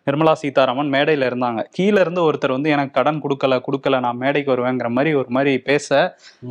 நிர்மலா 0.08 0.36
சீதாராமன் 0.42 0.92
மேடையில 0.96 1.30
இருந்தாங்க. 1.32 1.60
கீழ 1.78 1.96
இருந்து 2.04 2.22
ஒருத்தர் 2.28 2.56
வந்து 2.58 2.74
எனக்கு 2.76 2.96
கடன் 3.00 3.22
கொடுக்கல 3.24 3.60
கொடுக்கல 3.68 4.02
நான் 4.08 4.22
மேடைக்கு 4.24 4.54
வருவேங்கிற 4.54 4.90
மாதிரி 4.98 5.12
ஒரு 5.22 5.30
மாதிரி 5.38 5.54
பேச. 5.70 5.88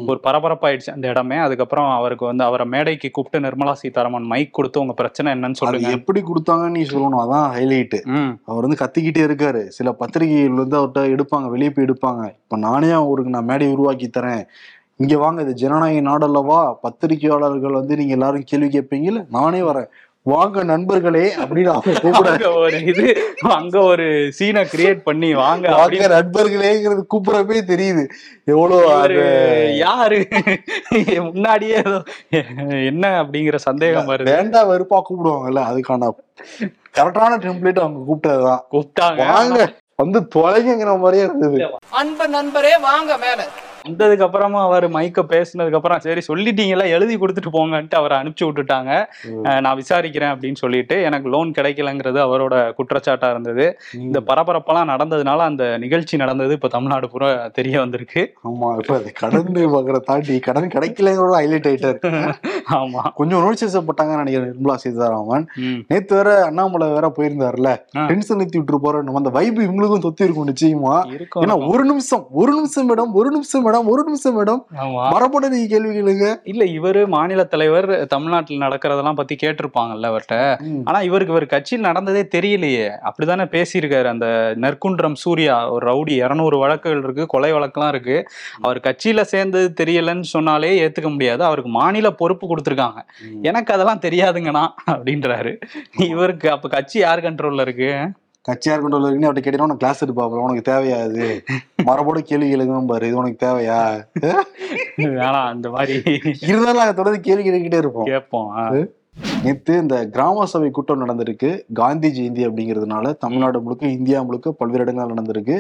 ஒரு 0.09 0.19
பரபரப்பாயிடுச்சு 0.39 0.93
அந்த 0.93 1.07
இடமே. 1.07 1.37
அதுக்கப்புறம் 1.37 1.89
அவருக்கு 1.91 2.25
வந்து 2.25 2.43
அவரை 2.43 2.65
மேடைக்கு 2.67 3.11
கூப்பிட்டு 3.11 3.47
நிர்மலா 3.47 3.73
சீதாராமன் 3.81 4.29
மைக் 4.31 4.53
கொடுத்து 4.53 4.79
உங்க 4.79 4.93
பிரச்சனை 4.93 5.33
என்னன்னு 5.33 5.59
சொல்லுங்க. 5.61 5.89
எப்படி 5.89 6.21
கொடுத்தாங்கன்னு 6.21 6.77
நீ 6.77 6.83
சொல்லணும். 6.83 7.21
அதான் 7.25 7.47
ஹைலைட் 7.57 7.97
அவர் 8.45 8.65
வந்து 8.67 8.81
கத்திக்கிட்டே 8.83 9.23
இருக்காரு. 9.29 9.63
சில 9.77 9.91
பத்திரிகைகள் 9.91 10.61
வந்து 10.63 10.77
அவர்கிட்ட 10.79 11.05
எடுப்பாங்க 11.15 11.49
வெளியே 11.49 11.69
போய் 11.69 11.85
எடுப்பாங்க. 11.85 12.25
இப்ப 12.43 12.57
நானே 12.57 12.91
அவருக்கு 12.91 13.35
நான் 13.37 13.49
மேடை 13.51 13.69
உருவாக்கி 13.71 14.09
தரேன். 14.17 14.43
இங்க 15.03 15.17
வாங்க 15.17 15.41
இது 15.41 15.53
ஜனநாயக 15.53 16.01
நாடல்லவா? 16.07 16.73
பத்திரிகையாளர்கள் 16.81 17.77
வந்து 17.79 17.95
நீங்க 17.95 18.13
எல்லாரும் 18.17 18.43
கேள்வி 18.45 18.69
கேட்பீங்கல்ல? 18.73 19.21
நானே 19.29 19.59
வரேன். 19.59 19.89
வாங்க 20.25 20.63
நண்பர்களே 20.63 21.25
அப்படின்னு 21.41 21.71
அவங்க 21.73 21.91
கூப்பிட 22.03 22.29
அங்க 22.31 22.49
ஒரு 22.53 22.77
இது 22.85 23.05
அங்க 23.49 23.75
ஒரு 23.81 24.05
சீனை 24.37 24.63
கிரியேட் 24.71 25.01
பண்ணி 25.03 25.29
வாங்க 25.33 25.67
வாங்க 25.71 26.07
நண்பர்களேங்கிறது 26.07 27.03
கூப்பிடவே 27.13 27.59
தெரியுது. 27.71 28.03
எவ்வளவு 28.45 28.81
யாரு? 29.77 30.19
முன்னாடியே 31.29 31.77
ஏதோ 31.83 31.95
என்ன 32.91 33.23
அப்படிங்கிற 33.23 33.55
சந்தேகம் 33.67 34.09
வருது. 34.11 34.29
வேண்டா 34.31 34.61
வெறுப்பா 34.71 34.99
கூப்பிடுவாங்கல்ல 35.07 35.63
அதுக்கான 35.71 36.11
கரெக்டான 36.97 37.39
டெம்ப்ளேட் 37.45 37.83
அவங்க 37.85 37.99
கூப்பிட்டதுதான் 38.09 38.63
கூப்பிட்டாங்க. 38.73 39.21
வாங்க 39.33 39.59
வந்து 39.95 40.19
தொலைங்கிற 40.35 40.91
மாதிரியே 40.99 41.23
இருந்தது. 41.23 41.57
அன்பு 42.01 42.27
நண்பரே 42.35 42.75
வாங்க 42.81 43.17
மேல. 43.17 43.41
வந்ததுக்கு 43.89 44.25
அப்புறமா 44.27 44.61
அவர் 44.63 44.85
மைக்க 44.91 45.19
பேசினதுக்கு 45.33 45.79
அப்புறம் 45.79 45.99
சரி 45.99 46.21
சொல்லிட்டீங்களா 46.27 46.87
எழுதி 46.95 47.17
கொடுத்துட்டு 47.17 47.51
போங்கன்ட்டு 47.57 47.99
அவரை 47.99 48.15
அனுப்பிச்சு 48.21 48.47
விட்டுட்டாங்க. 48.47 48.91
நான் 49.65 49.77
விசாரிக்கிறேன் 49.81 50.33
அப்படின்னு 50.33 50.61
சொல்லிட்டு 50.63 50.95
எனக்கு 51.09 51.27
லோன் 51.29 51.51
கிடைக்கலங்கிறது 51.57 52.19
அவரோட 52.27 52.55
குற்றச்சாட்டா 52.79 53.29
இருந்தது. 53.29 53.65
இந்த 54.07 54.19
பரபரப்பெல்லாம் 54.29 54.91
நடந்ததுனால 54.93 55.45
அந்த 55.49 55.63
நிகழ்ச்சி 55.77 56.17
நடந்தது 56.17 56.53
இப்ப 56.57 56.71
தமிழ்நாடு 56.75 57.09
பூரா 57.09 57.29
தெரிய 57.57 57.75
வந்திருக்கு. 57.79 58.21
ஆமா 58.49 58.69
இப்ப 58.81 58.95
அது 58.99 59.11
கடன் 59.21 59.57
வாங்குற 59.75 59.97
தாண்டி 60.09 60.35
கடன் 60.47 60.67
கிடைக்கலங்கிறத 60.75 61.35
ஹைலைட் 61.39 61.67
ஆயிட்டாரு 61.69 61.99
ஆமா. 62.79 63.01
கொஞ்சம் 63.19 63.39
உணர்ச்சிசப்பட்டாங்கன்னு 63.41 64.21
நினைக்கிறேன் 64.23 64.49
நிர்மலா 64.51 64.75
சீதாராமன். 64.83 65.45
நேத்து 65.89 66.15
வேற 66.15 66.29
அண்ணாமலை 66.49 66.87
வேற 66.95 67.07
போயிருந்தாருல. 67.17 67.69
டென்ஷன் 68.09 68.39
நிறுத்தி 68.39 68.59
விட்டு 68.59 68.79
போற 68.85 69.01
நம்ம. 69.03 69.19
அந்த 69.21 69.31
வைப் 69.37 69.59
இவங்களுக்கும் 69.65 70.03
தொத்தி 70.05 70.27
இருக்கும் 70.27 70.49
நிச்சயமா. 70.51 70.95
ஏன்னா 71.43 71.55
ஒரு 71.71 71.83
நிமிஷம் 71.89 72.25
ஒரு 72.41 72.51
நிமிஷம் 72.57 72.87
மேடம் 72.89 73.13
ஒரு 73.21 73.29
நிமிஷம் 73.35 73.65
மேடம் 73.65 73.78
ஒரு 73.85 74.03
நிமிஷம் 74.03 74.39
மேடம். 74.39 74.59
ஆமா. 74.81 75.09
மரபணு 75.09 75.49
நீங்க 75.49 75.77
கேள்வி 75.77 75.99
கேளுங்க. 75.99 76.35
இல்ல 76.43 76.63
இவரு 76.65 77.07
மாநில 77.07 77.43
தலைவர் 77.43 78.05
தமிழ்நாட்டுல 78.05 78.67
நடக்கிறதெல்லாம் 78.67 79.13
பத்தி 79.13 79.35
கேட்டிருப்பாங்கல்ல 79.43 80.07
அவர்கிட்ட. 80.09 80.59
ஆனா 80.85 81.01
இவருக்கு 81.01 81.33
இவர் 81.33 81.45
கட்சியில் 81.45 81.85
நடந்ததே 81.85 82.27
தெரியலையே. 82.35 82.89
அப்படிதானே 83.03 83.45
பேசியிருக்காரு 83.45 84.05
அந்த 84.05 84.53
நற்குன்றம் 84.55 85.15
சூர்யா. 85.15 85.71
ஒரு 85.71 85.91
ரவுடி 85.91 86.11
இருநூறு 86.11 86.57
வழக்குகள் 86.57 87.03
இருக்கு 87.03 87.25
கொலை 87.25 87.53
வழக்கெல்லாம் 87.53 87.87
இருக்கு. 87.87 88.27
அவர் 88.61 88.77
கட்சியில 88.77 89.21
சேர்ந்தது 89.21 89.85
தெரியலன்னு 89.85 90.21
சொன்னாலே 90.21 90.87
ஏத்துக்க 90.87 91.11
முடியாது. 91.11 91.43
அவருக்கு 91.43 91.69
மாநில 91.69 92.11
பொறுப்பு 92.11 92.55
கொடுத்துருக்காங்க. 92.55 93.01
எனக்கு 93.41 93.73
அதெல்லாம் 93.73 93.99
தெரியாதுங்கண்ணா 93.99 94.67
அப்படின்றாரு. 94.91 95.59
இவருக்கு 95.97 96.51
அப்ப 96.51 96.69
கட்சி 96.69 96.99
யார் 96.99 97.23
கண்ட்ரோல்ல 97.23 97.61
இருக்கு? 97.61 98.11
கட்சியா 98.47 98.73
இருக்கட்டும் 98.73 98.99
அவர்கிட்ட 98.99 99.41
கேட்டீங்கன்னா 99.45 99.67
உனக்கு 99.67 99.83
கிளாஸ் 99.83 100.03
எடுப்பாப்ல 100.05 100.43
உனக்கு 100.45 100.71
தேவையா 100.71 100.97
இது? 101.09 101.43
மரபோட 101.87 102.19
கேள்வி 102.19 102.47
கேளுங்க 102.51 102.85
பாரு 102.85 103.07
இது 103.07 103.17
உனக்கு 103.17 103.45
தேவையா? 103.45 103.79
வேணாம் 104.97 105.49
அந்த 105.53 105.69
மாதிரி. 105.69 105.95
இருந்தாலும் 106.49 106.81
நாங்க 106.81 106.93
தொடர்ந்து 106.93 107.21
கேள்வி 107.21 107.43
கேட்டுக்கிட்டே 107.45 107.81
இருப்போம். 107.83 108.05
கேட்போம். 108.05 108.49
நேத்து 109.43 109.73
இந்த 109.77 110.07
கிராம 110.07 110.45
சபை 110.45 110.71
கூட்டம் 110.71 111.01
நடந்திருக்கு 111.03 111.63
காந்தி 111.73 112.09
ஜெயந்தி 112.17 112.47
அப்படிங்கிறதுனால 112.47 113.17
தமிழ்நாடு 113.17 113.61
முழுக்க 113.61 113.85
இந்தியா 113.87 114.21
முழுக்க 114.21 114.51
பல்வேறு 114.51 114.83
இடங்கள் 114.83 115.13
நடந்திருக்கு. 115.13 115.57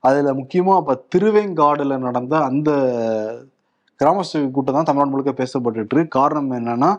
அதுல 0.00 0.32
முக்கியமா 0.32 0.76
அப்ப 0.76 1.02
திருவேங்காடுல 1.14 1.98
நடந்த 1.98 2.34
அந்த 2.38 2.70
கிராம 3.96 4.22
சபை 4.22 4.50
கூட்டம் 4.50 4.74
தான் 4.74 4.84
தமிழ்நாடு 4.84 5.14
முழுக்க 5.14 5.32
பேசப்பட்டுட்டு 5.42 5.94
இருக்கு. 5.94 6.08
காரணம் 6.08 6.52
என்னன்னா 6.52 6.96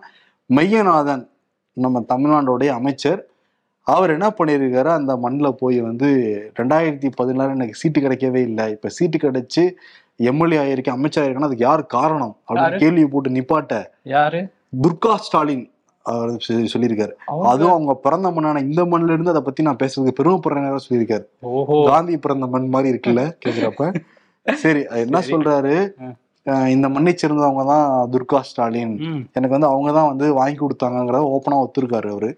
மையநாதன் 0.50 1.30
நம்ம 1.74 2.06
தமிழ்நாடுடைய 2.14 2.68
அமைச்சர் 2.68 3.22
அவர் 3.94 4.10
என்ன 4.10 4.34
பண்ணியிருக்காரு 4.38 4.86
அந்த 4.86 5.18
மண்ணில் 5.18 5.56
போய் 5.56 5.82
வந்து 5.82 6.08
ரெண்டாயிரத்தி 6.60 7.12
பதினாறு 7.16 7.52
எனக்கு 7.52 7.74
சீட்டு 7.74 8.02
கிடைக்கவே 8.02 8.36
இல்லை. 8.36 8.72
இப்ப 8.72 8.90
சீட்டு 8.90 9.18
கிடைச்சு 9.18 9.72
எம்எல்ஏ 10.16 10.58
ஆயிருக்கேன் 10.58 10.90
அமைச்சர் 10.90 11.30
ஆயிருக்கேன் 11.30 11.44
அதுக்கு 11.44 11.66
யார் 11.66 11.86
காரணம்? 11.86 12.38
அப்படின்னு? 12.50 12.78
கேள்வி 12.78 13.08
போட்டு 13.08 13.30
நிப்பாட்ட 13.30 13.86
யாரு? 14.04 14.48
துர்கா 14.84 15.16
ஸ்டாலின் 15.16 15.72
அவர் 16.02 16.30
சொல்லி- 16.30 16.68
சொல்லியிருக்காரு. 16.74 17.12
அதுவும் 17.44 17.72
அவங்க 17.72 17.94
பிறந்த 17.94 18.30
மண்ணான 18.30 18.60
இந்த 18.60 18.86
மண்ணுல 18.86 19.04
இருந்து 19.04 19.30
அதை 19.30 19.42
பத்தி 19.42 19.64
நான் 19.64 19.78
பேசுறதுக்கு 19.84 20.12
பெருமைப்படுறேன் 20.24 20.76
சொல்லியிருக்காரு. 20.90 21.26
காந்தி 21.86 22.18
பிறந்த 22.18 22.48
மண் 22.48 22.68
மாதிரி 22.68 23.00
இருக்குல்ல 23.00 23.32
கேக்குறப்ப. 23.46 23.96
சரி 24.54 24.86
என்ன. 24.90 25.20
சொல்றாரு? 25.20 25.92
இந்த 26.46 26.90
மண்ணை 26.90 27.12
சேர்ந்தவங்க 27.14 27.64
தான் 27.66 27.88
துர்கா 28.14 28.40
ஸ்டாலின். 28.40 28.94
எனக்கு 29.34 29.56
வந்து 29.56 29.70
அவங்க 29.72 29.90
தான் 29.92 30.08
வந்து 30.12 30.34
வாங்கி 30.34 30.58
கொடுத்தாங்கிறத 30.60 31.20
ஓப்பனா 31.36 31.58
ஒத்துருக்காரு 31.64 32.10
அவரு. 32.14 32.30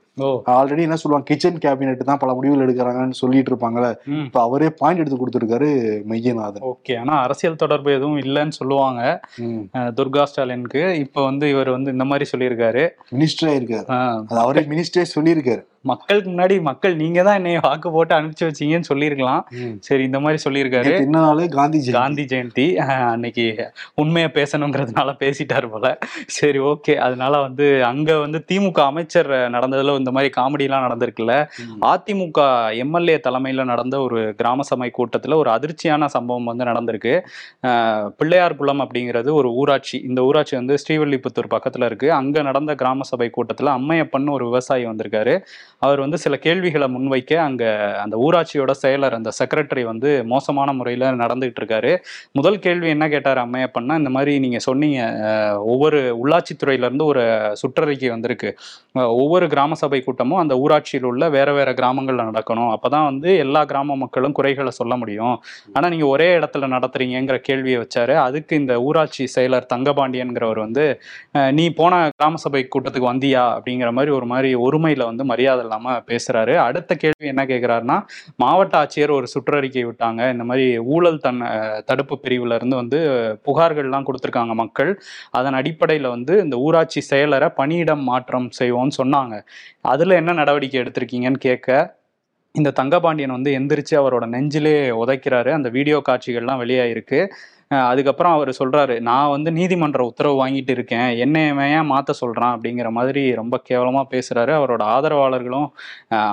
ஆல்ரெடி 0.55 0.81
என்ன 0.87 0.97
சொல்லுவாங்க 1.01 1.27
கிச்சன் 1.29 1.61
கேபினெட் 1.65 2.09
தான் 2.09 2.21
பல 2.23 2.33
முடிவுகள் 2.33 2.65
எடுக்கிறாங்கன்னு 2.65 3.19
சொல்லிட்டு 3.21 3.51
இருப்பாங்கல்ல. 3.53 3.89
ம். 4.15 4.25
இப்ப 4.25 4.41
அவரே 4.41 4.69
பாயிண்ட் 4.81 5.01
எடுத்து 5.03 5.19
கொடுத்துருக்காரு 5.21 5.69
மெய்யநாதன். 6.11 6.65
ஓகே 6.73 6.95
ஆனா 6.99 7.15
அரசியல் 7.21 7.55
தொடர்பு 7.55 7.91
எதுவும் 7.93 8.21
இல்லைன்னு 8.25 8.59
சொல்லுவாங்க. 8.59 9.01
துர்கா 9.99 10.23
ஸ்டாலினுக்கு. 10.23 10.83
இப்ப 11.05 11.23
வந்து 11.23 11.47
இவர் 11.49 11.75
வந்து 11.77 11.91
இந்த 11.91 12.05
மாதிரி 12.05 12.27
சொல்லியிருக்காரு. 12.33 12.85
மினிஸ்டரா 13.11 13.53
இருக்காரு 13.59 13.87
அவரே 14.45 14.63
மினிஸ்டரே 14.73 15.05
சொல்லியிருக்காரு. 15.15 15.63
மக்களுக்கு 15.83 16.31
முன்னாடி 16.31 16.61
மக்கள் 16.61 16.95
நீங்க 16.95 17.23
தான் 17.23 17.35
என்னைய 17.35 17.59
வாக்கு 17.61 17.91
போட்டு 17.91 18.15
அனுப்பிச்சு 18.15 18.43
வச்சீங்கன்னு 18.43 18.79
சொல்லியிருக்கலாம். 18.81 19.43
சரி 19.79 20.03
இந்த 20.03 20.19
மாதிரி 20.19 20.39
சொல்லியிருக்காரு. 20.43 20.91
என்ன 20.97 21.19
நாள் 21.19 21.47
காந்தி. 21.49 21.91
காந்தி 21.91 22.25
ஜெயந்தி. 22.25 22.65
அன்னைக்கு 23.05 23.45
உண்மையை 23.95 24.31
பேசணுங்கிறதுனால 24.33 25.13
பேசிட்டாரு 25.19 25.69
போல. 25.69 25.87
சரி 26.27 26.59
ஓகே. 26.65 26.95
அதனால 26.97 27.39
வந்து 27.39 27.85
அங்க 27.85 28.17
வந்து 28.17 28.45
திமுக 28.51 28.79
அமைச்சர் 28.83 29.29
நடந்ததுல 29.51 29.97
இந்த 29.97 30.11
மாதிரி 30.11 30.31
காமெடி 30.37 30.61
எல்லாம் 30.61 30.85
நடந்திருக்குல்ல. 30.85 31.33
அதிமுக 31.85 32.39
எம்எல்ஏ 32.77 33.19
தலைமையில 33.27 33.63
நடந்த 33.63 33.99
ஒரு 33.99 34.33
கிராம 34.35 34.61
சபை 34.61 34.91
கூட்டத்துல 34.97 35.35
ஒரு 35.35 35.49
அதிர்ச்சியான 35.49 36.05
சம்பவம் 36.07 36.43
வந்து 36.43 36.63
நடந்திருக்கு. 36.63 37.15
அஹ், 37.63 38.07
பிள்ளையார்குளம் 38.19 38.81
அப்படிங்கிறது 38.81 39.31
ஒரு 39.31 39.51
ஊராட்சி. 39.53 39.97
இந்த 40.07 40.21
ஊராட்சி 40.21 40.55
வந்து 40.55 40.77
ஸ்ரீவில்லிபுத்தூர் 40.77 41.51
பக்கத்துல 41.51 41.85
இருக்கு. 41.85 42.11
அங்க 42.11 42.41
நடந்த 42.41 42.75
கிராம 42.75 43.03
சபை 43.03 43.29
கூட்டத்துல 43.37 43.69
அம்மையப்பன் 43.71 44.29
ஒரு 44.29 44.45
விவசாயி 44.45 44.85
வந்திருக்காரு. 44.85 45.35
அவர் 45.85 45.99
வந்து 46.03 46.17
சில 46.23 46.35
கேள்விகளை 46.45 46.87
முன்வைக்க 46.95 47.33
அங்கே 47.47 47.69
அந்த 48.03 48.15
ஊராட்சியோட 48.25 48.71
செயலர் 48.81 49.15
அந்த 49.19 49.29
செக்ரட்டரி 49.39 49.83
வந்து 49.91 50.09
மோசமான 50.33 50.69
முறையில் 50.79 51.05
நடந்துகிட்டு 51.21 51.61
இருக்காரு 51.61 51.91
முதல் 52.37 52.59
கேள்வி 52.65 52.87
என்ன 52.95 53.05
கேட்டார் 53.13 53.41
அம்மையப்பன்னா 53.45 53.95
இந்த 54.01 54.11
மாதிரி 54.15 54.33
நீங்கள் 54.45 54.65
சொன்னீங்க 54.67 54.99
ஒவ்வொரு 55.73 55.99
உள்ளாட்சித்துறையிலேருந்து 56.21 57.05
ஒரு 57.11 57.23
சுற்றறிக்கை 57.61 58.09
வந்திருக்கு. 58.15 58.51
ஒவ்வொரு 59.21 59.45
கிராம 59.53 59.75
சபை 59.81 59.99
கூட்டமும் 60.07 60.41
அந்த 60.43 60.53
ஊராட்சியில் 60.63 61.07
உள்ள 61.11 61.23
வேற 61.37 61.49
வேற 61.59 61.69
கிராமங்களில் 61.79 62.29
நடக்கணும். 62.29 62.71
அப்போ 62.75 62.87
தான் 62.95 63.07
வந்து 63.09 63.29
எல்லா 63.45 63.61
கிராம 63.71 63.97
மக்களும் 64.03 64.35
குறைகளை 64.39 64.73
சொல்ல 64.79 64.93
முடியும். 65.01 65.35
ஆனால் 65.75 65.91
நீங்கள் 65.93 66.11
ஒரே 66.15 66.29
இடத்துல 66.39 66.69
நடத்துறீங்கிற 66.75 67.37
கேள்வியை 67.49 67.79
வச்சாரு. 67.83 68.15
அதுக்கு 68.27 68.53
இந்த 68.61 68.73
ஊராட்சி 68.87 69.25
செயலர் 69.35 69.69
தங்கபாண்டியன்கிறவர் 69.73 70.61
வந்து 70.65 70.85
நீ 71.59 71.67
போன 71.81 72.03
கிராம 72.19 72.39
சபை 72.45 72.63
கூட்டத்துக்கு 72.75 73.11
வந்தியா 73.13 73.43
அப்படிங்கிற 73.57 73.91
மாதிரி 73.99 74.13
ஒரு 74.19 74.29
மாதிரி 74.33 74.51
ஒருமையில் 74.67 75.09
வந்து 75.09 75.25
மரியாதை 75.33 75.65
இல்லாம 75.71 75.95
பேசுறாரு. 76.11 76.53
அடுத்த 76.67 76.95
கேள்வி 76.95 77.27
என்ன 77.33 77.43
கேட்கிறாருன்னா 77.45 77.97
மாவட்ட 78.35 78.75
ஆட்சியர் 78.81 79.15
ஒரு 79.17 79.27
சுற்றறிக்கை 79.33 79.83
விட்டாங்க. 79.89 80.21
இந்த 80.31 80.43
மாதிரி 80.43 80.65
ஊழல் 80.95 81.19
தன் 81.19 81.41
தடுப்பு 81.85 82.17
பிரிவுல 82.23 82.59
இருந்து 82.59 82.75
வந்து 82.75 82.99
புகார்கள்லாம் 83.45 84.07
கொடுத்துருக்காங்க 84.09 84.53
மக்கள். 84.63 84.91
அதன் 85.31 85.57
அடிப்படையில 85.59 86.09
வந்து 86.15 86.35
இந்த 86.43 86.57
ஊராட்சி 86.57 87.01
செயலரை 87.11 87.49
பணியிடம் 87.61 88.03
மாற்றம் 88.11 88.49
செய்வோம்னு 88.59 88.97
சொன்னாங்க. 89.01 89.35
அதுல 89.93 90.15
என்ன 90.15 90.31
நடவடிக்கை 90.41 90.79
எடுத்திருக்கீங்கன்னு 90.81 91.41
கேட்க 91.47 91.99
இந்த 92.55 92.69
தங்கபாண்டியன் 92.77 93.35
வந்து 93.37 93.51
எந்திரிச்சு 93.57 93.95
அவரோட 93.99 94.25
நெஞ்சிலே 94.27 94.73
உதைக்கிறாரு. 95.03 95.51
அந்த 95.57 95.69
வீடியோ 95.69 95.97
காட்சிகள்லாம் 96.09 96.61
வெளியாயிருக்கு. 96.63 97.19
அதுக்கப்புறம் 97.89 98.33
அவர் 98.37 98.49
சொல்றாரு 98.59 98.95
நான் 99.09 99.31
வந்து 99.33 99.49
நீதிமன்ற 99.57 100.01
உத்தரவு 100.09 100.35
வாங்கிட்டு 100.41 100.73
இருக்கேன். 100.75 101.09
என்னை 101.25 101.41
ஏன் 101.77 101.89
மாத்த 101.91 102.13
சொல்றான்? 102.21 102.53
அப்படிங்கிற 102.55 102.89
மாதிரி 102.97 103.21
ரொம்ப 103.39 103.55
கேவலமா 103.69 104.01
பேசுறாரு. 104.13 104.51
அவரோட 104.59 104.81
ஆதரவாளர்களும் 104.95 105.67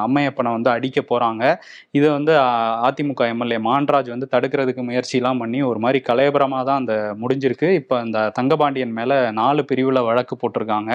அம்மையப்பனை 0.06 0.52
வந்து 0.56 0.70
அடிக்க 0.76 0.98
போறாங்க. 1.10 1.42
இதை 1.98 2.08
வந்து 2.16 2.32
அதிமுக 2.88 3.28
எம்எல்ஏ 3.34 3.60
மான்ராஜ் 3.68 4.10
வந்து 4.14 4.28
தடுக்கிறதுக்கு 4.34 4.84
முயற்சிலாம் 4.88 5.42
பண்ணி 5.42 5.60
ஒரு 5.70 5.80
மாதிரி 5.84 6.00
கலையபரமாக 6.10 6.64
தான் 6.70 6.80
அந்த 6.82 6.96
முடிஞ்சிருக்கு. 7.22 7.70
இப்போ 7.80 7.96
இந்த 8.06 8.18
தங்கபாண்டியன் 8.38 8.96
மேல 8.98 9.12
நாலு 9.40 9.62
பிரிவுல 9.70 10.02
வழக்கு 10.08 10.36
போட்டிருக்காங்க. 10.42 10.92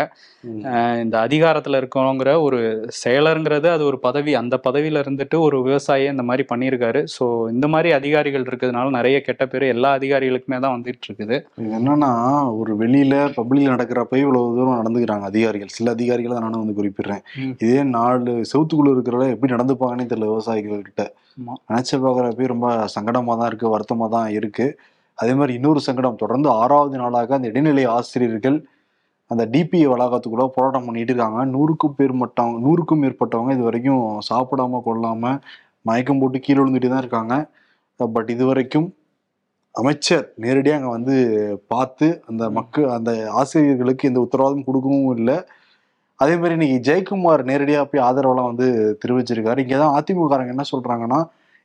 இந்த 1.04 1.16
அதிகாரத்துல 1.28 1.80
இருக்கவங்கிற 1.82 2.30
ஒரு 2.48 2.60
செயலருங்கிறது 3.04 3.68
அது 3.76 3.84
ஒரு 3.92 3.98
பதவி 4.08 4.32
அந்த 4.42 4.56
பதவியில 4.68 5.02
இருந்துட்டு 5.06 5.38
ஒரு 5.48 5.58
விவசாயி 5.68 6.06
இந்த 6.14 6.26
மாதிரி 6.30 6.46
பண்ணியிருக்காரு. 6.52 7.02
ஸோ 7.16 7.26
இந்த 7.56 7.66
மாதிரி 7.74 7.90
அதிகாரிகள் 8.00 8.48
இருக்கிறதுனால 8.50 8.96
நிறைய 9.00 9.18
கெட்ட 9.28 9.44
பேர் 9.52 9.66
எல்லா 9.76 9.92
அதிகாரிகளுக்குமே 10.34 10.58
தான் 10.64 10.76
வந்துட்டு 10.76 11.08
இருக்குது 11.08 11.36
இது 11.62 11.74
என்னன்னா 11.78 12.12
ஒரு 12.60 12.72
வெளியில 12.82 13.14
பப்ளிக்ல 13.38 13.74
நடக்கிறப்ப 13.76 14.18
இவ்வளவு 14.24 14.56
தூரம் 14.58 14.80
நடந்துக்கிறாங்க 14.82 15.26
அதிகாரிகள். 15.32 15.72
சில 15.78 15.92
அதிகாரிகளை 15.96 16.34
தான் 16.36 16.46
நானும் 16.48 16.64
வந்து 16.64 16.78
குறிப்பிடுறேன். 16.80 17.24
இதே 17.64 17.80
நாலு 17.98 18.34
செவுத்துக்குள்ள 18.52 18.94
இருக்கிறவங்க 18.96 19.36
எப்படி 19.36 19.54
நடந்துப்பாங்கன்னே 19.56 20.06
தெரியல 20.12 20.30
விவசாயிகள் 20.34 20.88
கிட்ட. 20.90 21.04
நினைச்சு 21.70 21.96
பார்க்குறப்ப 22.06 22.52
ரொம்ப 22.54 22.68
சங்கடமா 22.96 23.34
தான் 23.42 23.50
இருக்கு 23.52 23.74
வருத்தமா 23.76 24.08
தான் 24.16 24.30
இருக்கு. 24.40 24.68
அதே 25.18 25.34
மாதிரி 25.40 25.54
இன்னொரு 25.60 25.80
சங்கடம் 25.88 26.22
தொடர்ந்து 26.24 26.50
ஆறாவது 26.62 26.96
நாளாக 27.04 27.36
அந்த 27.38 27.48
இடைநிலை 27.52 27.86
ஆசிரியர்கள் 27.98 28.58
அந்த 29.32 29.44
டிபிஏ 29.54 29.88
வளாகத்துக்குள்ள 29.92 30.46
போராட்டம் 30.56 30.88
பண்ணிட்டு 30.88 31.12
இருக்காங்க. 31.14 31.42
நூறுக்கும் 31.56 31.96
பேர்மட்டவங்க 32.00 32.60
நூறுக்கும் 32.66 33.02
மேற்பட்டவங்க 33.04 33.52
இது 33.58 33.66
வரைக்கும் 33.70 34.02
சாப்பிடாம 34.30 34.82
கொள்ளாம 34.88 35.34
மயக்கம் 35.90 36.20
போட்டு 36.22 36.40
கீழே 36.46 36.60
விழுந்துட்டே 36.60 36.90
தான் 36.94 37.04
இருக்காங்க. 37.04 37.36
பட் 38.00 38.30
இது 38.36 38.44
வரைக்கும் 38.50 38.88
அமைச்சர் 39.76 40.26
நேரடியாக 40.44 40.78
அங்கே 40.80 40.92
வந்து 40.96 41.16
பார்த்து 41.72 42.08
அந்த 42.30 42.44
மக்கள் 42.58 42.88
அந்த 42.96 43.12
ஆசிரியர்களுக்கு 43.42 44.10
எந்த 44.10 44.20
உத்தரவாதம் 44.26 44.66
கொடுக்கவும் 44.68 45.14
இல்லை. 45.18 45.38
அதே 46.20 46.34
மாதிரி 46.40 46.56
இன்னைக்கு 46.58 46.78
ஜெயக்குமார் 46.88 47.42
நேரடியாக 47.52 47.86
போய் 47.92 48.04
ஆதரவெல்லாம் 48.08 48.50
வந்து 48.52 48.68
தெரிவிச்சிருக்காரு. 49.04 49.60
இங்கே 49.66 49.78
தான் 49.84 49.96
அதிமுககாரங்க 50.00 50.54
என்ன 50.56 50.66
சொல்றாங்கன்னா 50.74 51.20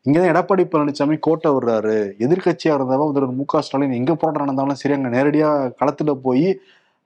இங்கே 0.07 0.19
தான் 0.21 0.33
எடப்பாடி 0.33 0.65
பழனிசாமி 0.73 1.17
கோட்டை 1.27 1.51
விடுறாரு. 1.55 1.97
எதிர்க்கட்சியாக 2.25 2.79
இருந்தவங்க 2.79 3.09
முதல்வர் 3.11 3.39
மு 3.41 3.45
க 3.53 3.61
ஸ்டாலின் 3.67 3.99
எங்கே 3.99 4.15
போராட்டம் 4.21 4.45
நடந்தாலும் 4.45 4.81
சரி 4.83 4.97
அங்கே 4.97 5.11
நேரடியாக 5.17 5.73
களத்தில் 5.81 6.13
போய் 6.27 6.49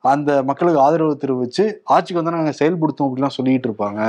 அந்த 0.04 0.30
மக்களுக்கு 0.50 0.80
ஆதரவு 0.84 1.16
தெரிவித்து 1.24 1.64
ஆட்சிக்கு 1.94 2.18
வந்தால் 2.20 2.38
நாங்கள் 2.38 2.58
செயல்படுத்துவோம் 2.60 3.10
அப்படிலாம் 3.10 3.36
சொல்லிட்டு 3.38 3.68
இருப்பாங்க. 3.70 4.00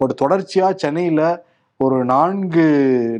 பட் 0.00 0.14
தொடர்ச்சியாக 0.22 0.78
சென்னையில் 0.84 1.24
ஒரு 1.80 1.98
நான்கு 2.12 2.66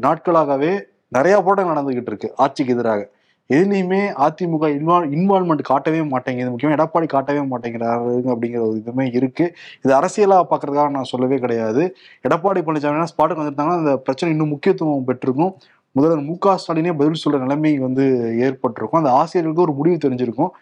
நாட்களாகவே 0.06 0.72
நிறைய 1.08 1.34
போராட்டம் 1.42 1.70
நடந்துகிட்டு 1.72 2.12
இருக்கு 2.12 2.28
ஆட்சிக்கு 2.36 2.74
எதிராக. 2.74 3.02
எதுலையுமே 3.50 4.00
அதிமுக 4.24 4.66
இன்வால் 4.78 5.06
இன்வால்மெண்ட் 5.16 5.62
காட்டவே 5.62 6.00
மாட்டேங்குது. 6.02 6.50
முக்கியமா 6.54 6.74
எடப்பாடி 6.76 7.06
காட்டவே 7.06 7.42
மாட்டேங்கிறாரு 7.52 8.16
அப்படிங்கிற 8.32 8.60
ஒரு 8.66 8.76
இதுவுமே 8.80 9.14
இருக்கு. 9.18 9.44
இது 9.82 9.92
அரசியலா 9.98 10.38
பாக்குறதுக்காக 10.50 10.90
நான் 10.96 11.10
சொல்லவே 11.12 11.36
கிடையாது. 11.44 11.84
எடப்பாடி 12.28 12.62
பழனிசாமி 12.66 13.06
ஸ்பாட்டுக்கு 13.12 13.44
வந்துட்டாங்கன்னா 13.44 13.78
அந்த 13.82 13.94
பிரச்சனை 13.96 14.34
இன்னும் 14.34 14.52
முக்கியத்துவம் 14.54 15.08
பெற்றிருக்கும். 15.10 15.54
முதல்வர் 15.92 16.26
மு 16.28 16.34
க 16.38 16.58
ஸ்டாலினே 16.62 16.92
பதில் 16.96 17.20
சொல்ற 17.22 17.38
நிலைமை 17.38 17.70
வந்து 17.78 18.04
ஏற்பட்டிருக்கும். 18.46 19.00
அந்த 19.00 19.12
ஆசிரியர்களுக்கு 19.20 19.64
ஒரு 19.66 19.74
முடிவு 19.78 19.96
தெரிஞ்சிருக்கும். 20.04 20.52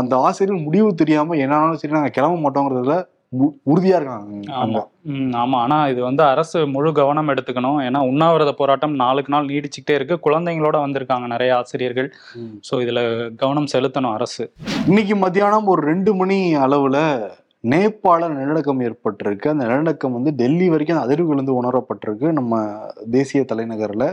அந்த 0.00 0.16
ஆசிரியர்கள் 0.26 0.66
முடிவு 0.66 0.94
தெரியாம 0.94 1.36
என்னாலும் 1.44 1.80
சரி 1.82 1.94
நாங்க 1.94 2.08
கிளம்ப 2.08 2.36
மாட்டோங்கிறதுல 2.44 2.96
உறுதியா 3.72 3.96
இருக்காங்க. 3.98 4.82
ஆமா. 5.42 5.58
ஆனா 5.64 5.78
இது 5.92 6.00
வந்து 6.02 6.22
அரசு 6.32 6.58
முழு 6.74 6.90
கவனம் 6.98 7.32
எடுத்துக்கணும். 7.32 7.78
ஏன்னா 7.86 8.02
உண்ணாவிரத 8.10 8.52
போராட்டம் 8.60 8.94
நாளுக்கு 9.02 9.32
நாள் 9.34 9.50
நீடிச்சுக்கிட்டே 9.52 9.96
இருக்கு. 9.98 10.16
குழந்தைங்களோட 10.26 10.76
வந்திருக்காங்க 10.84 11.26
நிறைய 11.34 11.56
ஆசிரியர்கள். 11.56 12.10
ஸோ 12.68 12.74
இதுல 12.84 13.00
கவனம் 13.42 13.72
செலுத்தணும் 13.74 14.16
அரசு. 14.18 14.44
இன்னைக்கு 14.90 15.16
மத்தியானம் 15.16 15.72
ஒரு 15.74 15.82
ரெண்டு 15.92 16.14
மணி 16.14 16.38
அளவுல 16.66 16.98
நேபாள 17.64 18.22
நிலநடுக்கம் 18.32 18.82
ஏற்பட்டிருக்கு. 18.86 19.46
அந்த 19.52 19.62
நிலநடுக்கம் 19.64 20.16
வந்து 20.16 20.30
டெல்லி 20.40 20.66
வரைக்கும் 20.72 20.96
அந்த 20.96 21.06
அதிர்வுகள் 21.06 21.40
வந்து 21.40 21.56
உணரப்பட்டிருக்கு 21.60 22.28
நம்ம 22.32 22.60
தேசிய 23.16 23.40
தலைநகர்ல. 23.52 24.04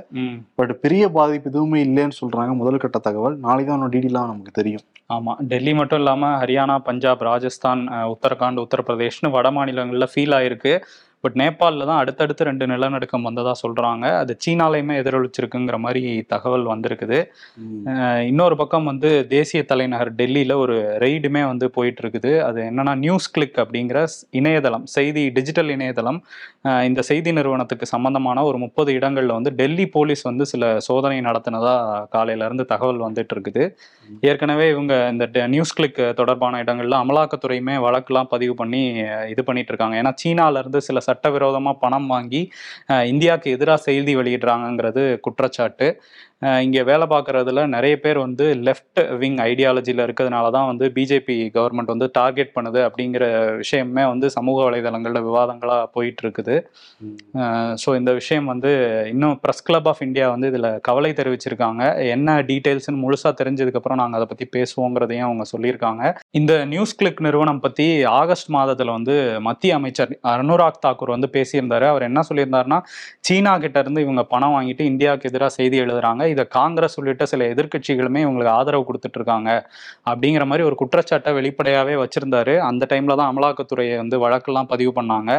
பட் 0.60 0.74
பெரிய 0.86 1.04
பாதிப்பு 1.18 1.50
எதுவுமே 1.52 1.80
இல்லைன்னு 1.88 2.20
சொல்றாங்க 2.22 2.54
முதல் 2.62 2.84
கட்ட 2.84 3.00
தகவல். 3.08 3.36
நாளைக்கு 3.46 3.72
தான் 3.72 3.94
டீடெயிலாம் 3.96 4.32
நமக்கு 4.32 4.60
தெரியும். 4.60 4.86
ஆமாம் 5.10 5.40
டெல்லி 5.48 5.74
மட்டும் 5.74 6.00
இல்லாமல் 6.00 6.36
ஹரியானா 6.42 6.76
பஞ்சாப் 6.88 7.24
ராஜஸ்தான் 7.30 7.82
உத்தரகாண்ட் 8.14 8.62
உத்தரப்பிரதேஷ்னு 8.64 9.30
வட 9.32 9.48
மாநிலங்களில் 9.52 10.12
ஃபீல் 10.14 10.36
ஆயிருக்கு. 10.38 10.74
பட் 11.24 11.36
நேபாளில் 11.42 11.88
தான் 11.90 12.00
அடுத்தடுத்து 12.02 12.48
ரெண்டு 12.50 12.66
நிலநடுக்கம் 12.72 13.28
வந்ததா 13.28 13.54
சொல்றாங்க. 13.64 14.06
அது 14.22 14.34
சீனாலையுமே 14.44 14.96
எதிரொலிச்சிருக்குங்கிற 15.02 15.78
மாதிரி 15.86 16.02
தகவல் 16.34 16.66
வந்திருக்குது. 16.72 17.20
இன்னொரு 18.30 18.56
பக்கம் 18.62 18.90
வந்து 18.92 19.10
தேசிய 19.36 19.62
தலைநகர் 19.72 20.12
டெல்லியில 20.20 20.56
ஒரு 20.64 20.76
ரெய்டுமே 21.04 21.44
வந்து 21.52 21.68
போயிட்டு 21.78 22.02
இருக்குது 22.06 22.34
அது 22.48 22.60
என்னன்னா 22.70 22.96
நியூஸ் 23.06 23.30
கிளிக் 23.36 23.60
அப்படிங்கிற 23.64 24.00
இணையதளம் 24.40 24.86
செய்தி 24.96 25.24
டிஜிட்டல் 25.38 25.72
இணையதளம். 25.76 26.20
இந்த 26.90 27.02
செய்தி 27.12 27.30
நிறுவனத்துக்கு 27.38 27.86
சம்பந்தமான 27.94 28.44
ஒரு 28.50 28.58
முப்பது 28.66 28.92
இடங்கள்ல 29.00 29.38
வந்து 29.40 29.52
டெல்லி 29.62 29.86
போலீஸ் 29.96 30.24
வந்து 30.30 30.46
சில 30.54 30.64
சோதனை 30.88 31.18
நடத்தினதா 31.30 31.76
காலையில 32.16 32.46
இருந்து 32.50 32.66
தகவல் 32.74 33.06
வந்துட்டு 33.08 33.34
இருக்குது 33.36 33.64
ஏற்கனவே 34.32 34.66
இவங்க 34.74 34.94
இந்த 35.14 35.48
நியூஸ் 35.56 35.76
கிளிக் 35.78 36.02
தொடர்பான 36.20 36.60
இடங்கள்ல 36.64 36.98
அமலாக்கத்துறையுமே 37.04 37.76
வழக்குலாம் 37.88 38.32
பதிவு 38.34 38.54
பண்ணி 38.62 38.82
இது 39.34 39.42
பண்ணிட்டு 39.50 39.72
இருக்காங்க 39.74 39.96
ஏன்னா 40.02 40.14
சீனால 40.24 40.62
இருந்து 40.64 40.82
சில 40.88 41.00
சட்டவிரோதமாக 41.14 41.82
பணம் 41.86 42.08
வாங்கி 42.08 42.42
இந்தியாவுக்கு 43.06 43.56
எதிராக 43.58 43.82
செய்தி 43.82 44.14
வெளியிடுறாங்கங்கிறது 44.18 45.06
குற்றச்சாட்டு. 45.20 45.88
இங்கே 46.66 46.82
வேலை 46.92 47.06
பார்க்குறதுல 47.14 47.62
நிறைய 47.76 47.96
பேர் 48.04 48.20
வந்து 48.26 48.46
லெஃப்ட் 48.68 49.02
விங் 49.22 49.40
ஐடியாலஜியில் 49.50 50.04
இருக்கிறதுனால 50.06 50.46
தான் 50.58 50.68
வந்து 50.72 50.86
பிஜேபி 50.98 51.36
கவர்மெண்ட் 51.58 51.94
வந்து 51.94 52.08
டார்கெட் 52.20 52.54
பண்ணுது 52.58 52.80
அப்படிங்கிற 52.88 53.26
விஷயமே 53.62 54.06
வந்து 54.14 54.30
சமூக 54.38 54.58
வலைதளங்களில் 54.68 55.26
விவாதங்களாக 55.30 55.90
போயிட்டு 55.96 56.24
இருக்குது 56.26 56.56
ஸோ 57.84 57.90
இந்த 58.00 58.12
விஷயம் 58.20 58.48
வந்து 58.54 58.72
இன்னும் 59.14 59.36
ப்ரெஸ் 59.44 59.66
கிளப் 59.68 59.88
ஆஃப் 59.92 60.04
இந்தியா 60.08 60.26
வந்து 60.34 60.50
இதில் 60.52 60.70
கவலை 60.88 61.12
தெரிவிச்சிருக்காங்க. 61.20 61.82
என்ன 62.16 62.36
டீட்டெயில்ஸ்னு 62.50 63.02
முழுசாக 63.04 63.34
தெரிஞ்சதுக்கப்புறம் 63.42 64.00
நாங்கள் 64.02 64.20
அதை 64.20 64.28
பற்றி 64.32 64.48
பேசுவோங்கிறதையும் 64.58 65.28
அவங்க 65.30 65.46
சொல்லியிருக்காங்க. 65.54 66.04
இந்த 66.40 66.54
நியூஸ் 66.74 66.96
கிளிக் 67.00 67.24
நிறுவனம் 67.28 67.64
பற்றி 67.66 67.88
ஆகஸ்ட் 68.22 68.52
மாதத்தில் 68.58 68.94
வந்து 68.98 69.16
மத்திய 69.48 69.80
அமைச்சர் 69.80 70.14
அனுராக் 70.36 70.84
தாக்கூர் 70.86 71.16
வந்து 71.16 71.30
பேசியிருந்தார். 71.38 71.88
அவர் 71.94 72.08
என்ன 72.10 72.24
சொல்லியிருந்தாருன்னா 72.30 72.80
சீனா 73.28 73.56
கிட்ட 73.66 73.80
இருந்து 73.86 74.06
இவங்க 74.06 74.24
பணம் 74.34 74.56
வாங்கிட்டு 74.58 74.86
இந்தியாவுக்கு 74.92 75.30
எதிராக 75.32 75.52
செய்தி 75.60 75.78
எழுதுறாங்க. 75.86 76.22
இதை 76.34 76.44
காங்கிரஸ் 76.58 76.98
உள்ளிட்ட 77.00 77.26
சில 77.34 77.48
எதிர்க்கட்சிகளுமே 77.54 78.22
இவங்களுக்கு 78.26 78.54
ஆதரவு 78.60 78.84
கொடுத்துட்டு 78.90 79.20
இருக்காங்க 79.20 79.50
அப்படிங்கிற 80.10 80.46
மாதிரி 80.52 80.66
ஒரு 80.70 80.76
குற்றச்சாட்டை 80.82 81.34
வெளிப்படையாகவே 81.40 81.96
வச்சிருந்தாரு. 82.04 82.56
அந்த 82.70 82.84
டைம்ல 82.92 83.16
தான் 83.22 83.32
அமலாக்கத்துறையை 83.34 83.96
வந்து 84.04 84.18
வழக்கெல்லாம் 84.26 84.70
பதிவு 84.74 84.94
பண்ணாங்க. 85.00 85.32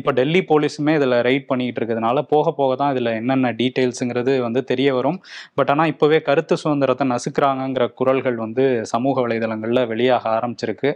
இப்போ 0.00 0.12
டெல்லி 0.20 0.42
போலீஸுமே 0.50 0.94
இதில் 1.00 1.16
ரைட் 1.28 1.48
பண்ணிட்டு 1.50 1.80
இருக்கிறதுனால 1.80 2.22
போக 2.34 2.52
போக 2.60 2.72
தான் 2.82 2.92
இதில் 2.96 3.12
என்னென்ன 3.20 3.52
டீட்டெயில்ஸுங்கிறது 3.62 4.34
வந்து 4.46 4.62
தெரிய 4.72 4.88
வரும். 4.98 5.18
பட் 5.58 5.72
ஆனால் 5.74 5.90
இப்போவே 5.94 6.20
கருத்து 6.28 6.56
சுதந்திரத்தை 6.64 7.06
நசுக்கிறாங்கங்கிற 7.14 7.86
குரல்கள் 8.00 8.38
வந்து 8.44 8.64
சமூக 8.94 9.16
வலைதளங்களில் 9.26 9.88
வெளியாக 9.92 10.24
ஆரம்பிச்சிருக்கு. 10.38 10.92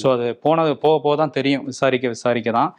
ஸோ 0.00 0.06
அது 0.16 0.26
போனது 0.46 0.72
போக 0.86 0.94
போக 1.06 1.14
தான் 1.22 1.36
தெரியும். 1.38 1.64
விசாரிக்க 1.72 2.08
விசாரிக்க 2.16 2.50
தான். 2.60 2.72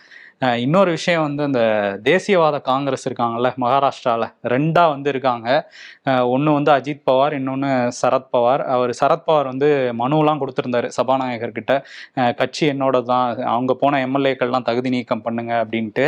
இன்னொரு 0.63 0.89
விஷயம் 0.97 1.23
வந்து 1.27 1.43
அந்த 1.47 1.61
தேசியவாத 2.09 2.57
காங்கிரஸ் 2.67 3.05
இருக்காங்கல்ல 3.07 3.49
மகாராஷ்டிராவில் 3.63 4.27
ரெண்டாக 4.53 4.91
வந்து 4.93 5.09
இருக்காங்க. 5.13 5.47
ஒன்று 6.33 6.51
வந்து 6.57 6.71
அஜித் 6.75 7.03
பவார் 7.09 7.33
இன்னொன்று 7.39 7.69
சரத் 7.99 8.29
பவார். 8.35 8.61
அவர் 8.75 8.91
சரத் 9.01 9.25
பவார் 9.27 9.49
வந்து 9.51 9.69
மனுவெலாம் 10.01 10.41
கொடுத்துருந்தாரு 10.43 10.89
சபாநாயகர்கிட்ட 10.97 11.73
கட்சி 12.41 12.63
என்னோட 12.73 13.01
தான் 13.11 13.25
அவங்க 13.53 13.75
போன 13.81 13.99
எம்எல்ஏக்கள்லாம் 14.07 14.67
தகுதி 14.69 14.91
நீக்கம் 14.95 15.25
பண்ணுங்க 15.25 15.53
அப்படின்ட்டு. 15.63 16.05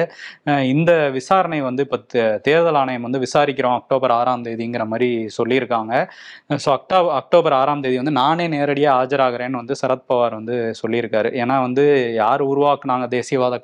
இந்த 0.73 0.93
விசாரணை 1.17 1.59
வந்து 1.69 1.85
இப்போ 1.88 2.00
தேர்தல் 2.47 2.79
ஆணையம் 2.83 3.07
வந்து 3.07 3.21
விசாரிக்கிறோம் 3.25 3.77
அக்டோபர் 3.79 4.15
ஆறாம் 4.19 4.45
தேதிங்கிற 4.47 4.85
மாதிரி 4.93 5.11
சொல்லியிருக்காங்க. 5.39 5.93
ஸோ 6.65 6.69
அக்டோ 6.77 7.01
அக்டோபர் 7.19 7.57
ஆறாம் 7.59 7.83
தேதி 7.88 8.01
வந்து 8.03 8.15
நானே 8.21 8.47
நேரடியாக 8.55 8.97
ஆஜராகிறேன்னு 9.01 9.61
வந்து 9.63 9.79
சரத்பவார் 9.83 10.39
வந்து 10.39 10.57
சொல்லியிருக்காரு. 10.83 11.29
ஏன்னா 11.43 11.57
வந்து 11.67 11.85
யார் 12.21 12.47
உருவாக்குனாங்க 12.51 13.05
தேசியவாத 13.17 13.55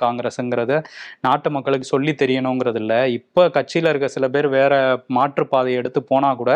காங்கிரஸுங்கிறத 0.58 0.76
நாட்டு 1.22 1.50
மக்களுக்கு 1.52 1.88
சொல்லி 1.94 2.14
தெரியணுங்கிறது 2.22 2.80
இல்லை 2.84 3.00
இப்போ 3.20 3.44
கட்சியில் 3.50 3.90
இருக்க 3.90 4.08
சில 4.08 4.26
பேர் 4.36 4.48
வேற 4.50 4.74
மாற்றுப்பாதையை 5.18 5.80
எடுத்து 5.82 6.00
போனால் 6.12 6.40
கூட 6.42 6.52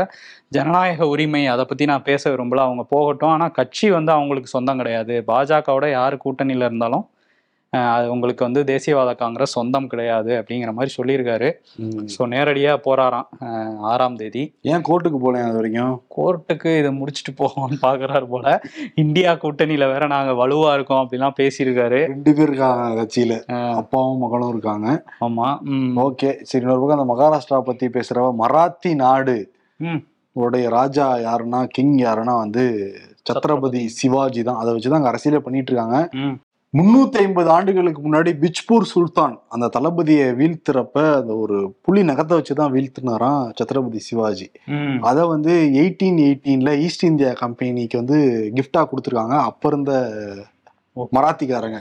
ஜனநாயக 0.58 1.08
உரிமை 1.14 1.44
அதை 1.54 1.66
பற்றி 1.66 1.86
நான் 1.92 2.08
பேச 2.10 2.24
விரும்பல. 2.34 2.66
அவங்க 2.68 2.84
போகட்டும். 2.96 3.34
ஆனால் 3.36 3.56
கட்சி 3.60 3.88
வந்து 3.98 4.12
அவங்களுக்கு 4.18 4.50
சொந்தம் 4.56 4.82
கிடையாது. 4.82 5.16
பாஜகவோட 5.32 5.88
யார் 5.98 6.24
கூட்டணியில் 6.26 6.68
இருந்தாலும் 6.70 7.06
அது 7.74 8.12
உங்களுக்கு 8.12 8.44
வந்து 8.46 8.62
தேசியவாத 8.64 9.12
காங்கிரஸ் 9.16 9.54
சொந்தம் 9.54 9.88
கிடையாது 9.88 10.32
அப்படிங்கிற 10.40 10.72
மாதிரி 10.74 10.92
சொல்லியிருக்காரு. 10.98 11.50
ஸோ 12.14 12.28
நேரடியாக 12.28 12.82
போறாராம் 12.88 13.28
ஆறாம் 13.92 14.16
தேதி. 14.16 14.44
ஏன் 14.62 14.84
கோர்ட்டுக்கு 14.88 15.20
போலேன் 15.20 15.46
அது 15.46 15.56
வரைக்கும்? 15.56 15.94
கோர்ட்டுக்கு 16.18 16.72
இதை 16.80 16.92
முடிச்சுட்டு 16.92 17.34
போவோம்னு 17.38 17.78
பார்க்குறாரு 17.82 18.28
போல. 18.28 18.46
இந்தியா 18.96 19.34
கூட்டணியில 19.36 19.88
வேற 19.94 20.08
நாங்க 20.08 20.34
வலுவா 20.34 20.74
இருக்கோம் 20.74 21.02
அப்படிலாம் 21.04 21.38
பேசியிருக்காரு. 21.40 22.02
ரெண்டு 22.08 22.34
பேர் 22.34 22.50
இருக்காங்க 22.50 22.90
கட்சியில. 23.00 23.38
அப்பாவும் 23.76 24.22
மகனும் 24.26 24.50
இருக்காங்க. 24.50 24.88
ஆமா 25.20 25.48
ம். 25.72 25.90
ஓகே 26.08 26.32
சரி 26.42 26.64
இன்னொரு 26.64 26.84
பக்கம் 26.84 27.00
அந்த 27.00 27.10
மகாராஷ்டிரா 27.14 27.62
பத்தி 27.62 27.88
பேசுறவ 27.90 28.36
மராத்தி 28.44 28.94
நாடு. 28.96 29.38
உடைய 30.36 30.70
ராஜா 30.70 31.06
யாருன்னா 31.22 31.64
கிங் 31.70 31.98
யாருன்னா 32.00 32.36
வந்து 32.38 32.64
சத்ரபதி. 33.30 33.82
சிவாஜி 33.96 34.42
தான். 34.44 34.62
அதை 34.62 34.70
வச்சுதான் 34.74 35.00
அங்க 35.00 35.12
அரசியலே 35.12 35.40
பண்ணிட்டு 35.40 35.72
இருக்காங்க. 35.72 35.98
முன்னூத்தி 36.74 37.18
ஐம்பது 37.18 37.50
ஆண்டுகளுக்கு 37.50 38.02
முன்னாடி 38.02 38.32
பிஜ்பூர் 38.40 38.86
சுல்தான் 38.92 39.34
அந்த 39.50 39.70
தளபதியை 39.74 40.28
வீழ்த்துறப்ப 40.36 41.04
அந்த 41.14 41.34
ஒரு 41.36 41.58
புலி 41.82 42.02
நகத்தை 42.04 42.36
வச்சுதான் 42.38 42.72
வீழ்த்தினாராம் 42.72 43.50
சத்ரபதி 43.58 43.98
சிவாஜி 43.98 44.48
அதை 45.02 45.24
வந்து 45.28 45.54
எயிட்டீன் 45.82 46.20
எயிட்டீன்ல 46.20 46.74
ஈஸ்ட் 46.80 47.04
இந்தியா 47.04 47.34
கம்பெனிக்கு 47.34 47.98
வந்து 47.98 48.20
கிஃப்டா 48.56 48.84
கொடுத்துருக்காங்க 48.86 49.38
அப்ப 49.42 49.70
இருந்த. 49.70 49.92
மராத்திக்காரங்க. 51.16 51.80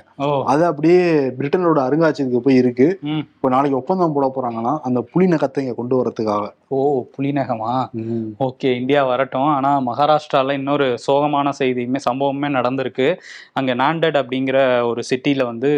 அது 0.52 0.62
அப்படியே 0.68 1.00
பிரிட்டனோட 1.38 1.78
அருங்காட்சியகத்துக்கு 1.86 2.46
போய் 2.46 2.60
இருக்கு. 2.62 2.86
இப்போ 3.22 3.48
நாளைக்கு 3.54 3.78
ஒப்பந்தம் 3.78 4.14
போட 4.16 4.26
போறாங்கன்னா 4.34 4.74
அந்த 4.88 5.00
புலி 5.12 5.26
நகத்தை 5.32 5.62
இங்க 5.64 5.74
கொண்டு 5.78 5.94
வரதுக்காக 6.00 6.46
ஓ 6.76 6.80
புலிநகமா 7.14 7.70
ஓகே 8.46 8.68
இந்தியா 8.80 9.00
வரட்டும். 9.08 9.48
ஆனா 9.54 9.70
மகாராஷ்டிரால 9.88 10.54
இன்னொரு 10.58 10.86
சோகமான 11.06 11.52
செய்தியுமே 11.60 12.00
சம்பவமே 12.06 12.48
நடந்திருக்கு. 12.56 13.08
அங்க 13.58 13.74
நாண்டட் 13.80 14.18
அப்படிங்கிற 14.20 14.58
ஒரு 14.90 15.02
சிட்டில 15.10 15.44
வந்து 15.50 15.70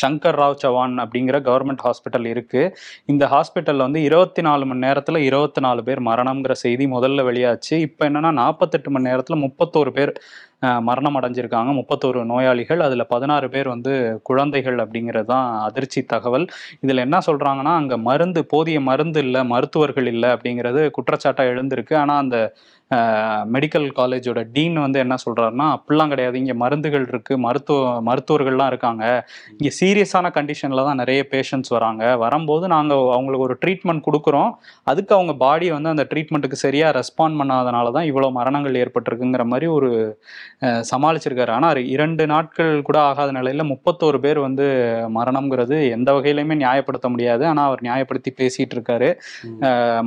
சங்கர் 0.00 0.38
ராவ் 0.40 0.60
சவான் 0.64 0.96
அப்படிங்கிற 1.04 1.38
கவர்மெண்ட் 1.48 1.84
ஹாஸ்பிட்டல் 1.86 2.26
இருக்கு. 2.32 2.62
இந்த 3.12 3.26
ஹாஸ்பிட்டல்ல 3.34 3.86
வந்து 3.88 4.02
இருபத்தி 4.08 4.44
நாலு 4.48 4.66
மணி 4.70 4.84
நேரத்துல 4.86 5.22
இருபத்தி 5.28 5.62
நாலு 5.66 5.82
பேர் 5.88 6.02
மரணம்ங்கிற 6.10 6.56
செய்தி 6.64 6.86
முதல்ல 6.96 7.26
வெளியாச்சு. 7.30 7.74
இப்போ 7.88 8.08
என்னன்னா 8.10 8.32
நாற்பத்தெட்டு 8.42 8.90
மணி 8.96 9.10
நேரத்துல 9.10 9.38
முப்பத்தோரு 9.46 9.92
பேர் 10.00 10.14
மரணம் 10.88 11.16
அடைஞ்சிருக்காங்க. 11.20 11.70
முப்பத்தோரு 11.80 12.20
நோயாளிகள். 12.24 12.80
அதில் 12.80 13.06
பதினாறு 13.06 13.48
பேர் 13.50 13.68
வந்து 13.68 13.92
குழந்தைகள் 14.22 14.78
அப்படிங்கிறது 14.84 15.28
தான் 15.34 15.48
அதிர்ச்சி 15.68 16.02
தகவல். 16.04 16.46
இதில் 16.80 17.04
என்ன 17.06 17.18
சொல்கிறாங்கன்னா 17.28 17.74
அங்கே 17.82 17.96
மருந்து 18.08 18.42
போதிய 18.46 18.80
மருந்து 18.90 19.22
இல்லை 19.26 19.42
மருத்துவர்கள் 19.54 20.10
இல்லை 20.14 20.30
அப்படிங்கிறது 20.36 20.82
குற்றச்சாட்டாக 20.98 21.52
எழுந்திருக்கு. 21.54 21.96
ஆனால் 21.96 22.22
அந்த 22.24 22.38
மெடிக்கல் 23.54 23.86
காலேஜோட 23.98 24.40
டீன் 24.54 24.76
வந்து 24.84 24.98
என்ன 25.04 25.14
சொல்றாருன்னா 25.24 25.66
அப்படிலாம் 25.76 26.12
கிடையாது. 26.12 26.36
இங்க 26.42 26.54
மருந்துகள் 26.62 27.06
இருக்கு. 27.12 27.34
மருத்துவ 27.46 27.92
மருத்துவர்கள்லாம் 28.08 28.70
இருக்காங்க. 28.72 29.04
இங்க 29.58 29.70
சீரியஸான 29.80 30.30
கண்டிஷன்ல 30.38 30.84
தான் 30.88 31.00
நிறைய 31.02 31.20
பேஷண்ட்ஸ் 31.32 31.74
வராங்க. 31.76 32.02
வரும்போது 32.24 32.64
நாங்க 32.74 32.94
அவங்களுக்கு 33.16 33.46
ஒரு 33.48 33.56
ட்ரீட்மெண்ட் 33.62 34.06
கொடுக்குறோம். 34.08 34.50
அதுக்கு 34.92 35.12
அவங்க 35.18 35.34
பாடி 35.44 35.68
வந்து 35.76 35.92
அந்த 35.94 36.06
ட்ரீட்மெண்ட்டுக்கு 36.12 36.58
சரியா 36.64 36.88
ரெஸ்பாண்ட் 36.98 37.38
பண்ணாதனால 37.40 37.92
தான் 37.98 38.08
இவ்வளவு 38.10 38.36
மரணங்கள் 38.38 38.80
ஏற்பட்டிருக்குங்கிற 38.82 39.46
மாதிரி 39.52 39.68
ஒரு 39.76 39.90
சமாளிச்சிருக்காரு. 40.92 41.52
ஆனா 41.58 41.70
இரண்டு 41.94 42.24
நாட்கள் 42.32 42.74
கூட 42.88 42.98
ஆகாத 43.08 43.30
நிலையில 43.38 43.64
முப்பத்தோரு 43.72 44.18
பேர் 44.24 44.38
வந்து 44.46 44.66
மரணம்ங்கிறது 45.16 45.76
எந்த 45.96 46.08
வகையிலுமே 46.16 46.54
நியாயப்படுத்த 46.64 47.06
முடியாது. 47.14 47.42
ஆனா 47.50 47.62
அவர் 47.70 47.80
நியாயப்படுத்தி 47.86 48.30
பேசிட்டு 48.40 48.74
இருக்காரு. 48.76 49.08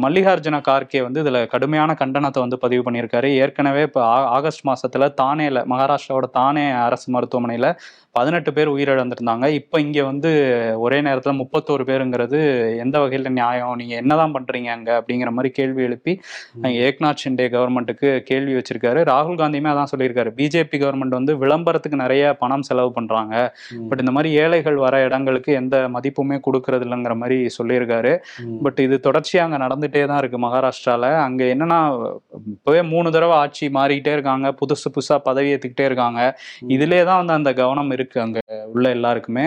மல்லிகார்ஜுன 0.03 0.59
கார்கே 0.67 1.01
வந்து 1.07 1.21
இதுல 1.23 1.39
கடுமையான 1.53 1.91
கண்டனத்தை 2.01 2.41
வந்து 2.45 2.57
பதிவு 2.63 2.76
பண்ணியிருக்காரு. 2.79 3.29
ஏற்கனவே 3.43 3.81
இப்போ 3.81 4.01
ஆகஸ்ட் 4.37 4.65
மாசத்துல 4.67 5.09
தானேல 5.21 5.63
மகாராஷ்டிராவோட 5.73 6.29
தானே 6.31 6.65
அரசு 6.71 7.07
மருத்துவமனையில 7.11 7.69
பதினெட்டு 8.11 8.53
பேர் 8.53 8.69
உயிரிழந்திருந்தாங்க. 8.69 9.47
இப்போ 9.47 9.79
இங்க 9.79 10.03
வந்து 10.03 10.29
ஒரே 10.79 11.01
நேரத்துல 11.01 11.33
முப்பத்தோரு 11.41 11.83
பேருங்கிறது 11.89 12.39
எந்த 12.77 12.99
வகையில 12.99 13.29
நியாயம்? 13.29 13.75
நீங்க 13.75 13.95
என்னதான் 13.95 14.33
பண்றீங்க 14.33 14.69
அங்க? 14.75 14.89
அப்படிங்கிற 14.99 15.29
மாதிரி 15.29 15.49
கேள்வி 15.53 15.83
எழுப்பி 15.83 16.13
ஏக்நாத் 16.63 17.21
ஷிண்டே 17.23 17.45
கவர்மெண்ட்டுக்கு 17.55 18.09
கேள்வி 18.19 18.53
வச்சிருக்காரு. 18.53 18.99
ராகுல் 19.11 19.39
காந்தியுமே 19.41 19.71
அதான் 19.73 19.91
சொல்லியிருக்காரு. 19.93 20.31
பிஜேபி 20.39 20.79
கவர்மெண்ட் 20.83 21.17
வந்து 21.19 21.35
விளம்பரத்துக்கு 21.37 22.01
நிறைய 22.03 22.33
பணம் 22.33 22.61
செலவு 22.61 22.91
பண்றாங்க. 22.91 23.35
பட் 23.89 23.99
இந்த 23.99 24.11
மாதிரி 24.11 24.31
ஏழைகள் 24.35 24.75
வர 24.75 25.03
இடங்களுக்கு 25.03 25.53
எந்த 25.53 25.75
மதிப்புமே 25.95 26.39
கொடுக்கறது 26.47 26.85
இல்லைங்கிற 26.87 27.15
மாதிரி 27.15 27.37
சொல்லியிருக்காரு. 27.57 28.13
பட் 28.63 28.79
இது 28.79 28.99
தொடர்ச்சியா 29.03 29.43
அங்க 29.47 29.57
நடந்துட்டே 29.65 30.05
தான் 30.05 30.17
இருக்கு 30.17 30.39
மகாராஷ்டிரால. 30.47 31.05
அங்க 31.27 31.43
என்னன்னா 31.43 31.79
இப்பவே 32.55 32.81
மூணு 32.81 33.11
தடவை 33.11 33.37
ஆட்சி 33.37 33.67
மாறிக்கிட்டே 33.69 34.15
இருக்காங்க. 34.17 34.47
புதுசு 34.61 34.87
புதுசா 34.95 35.17
பதவி 35.29 35.53
ஏத்துக்கிட்டே 35.53 35.87
இருக்காங்க. 35.89 36.21
இதுலயே 36.67 37.03
தான் 37.03 37.17
வந்து 37.17 37.33
அந்த 37.33 37.53
கவனம் 37.53 37.95
இருக்கு 37.97 38.17
அங்கே 38.25 38.41
உள்ள 38.73 38.85
எல்லாருக்குமே. 38.97 39.45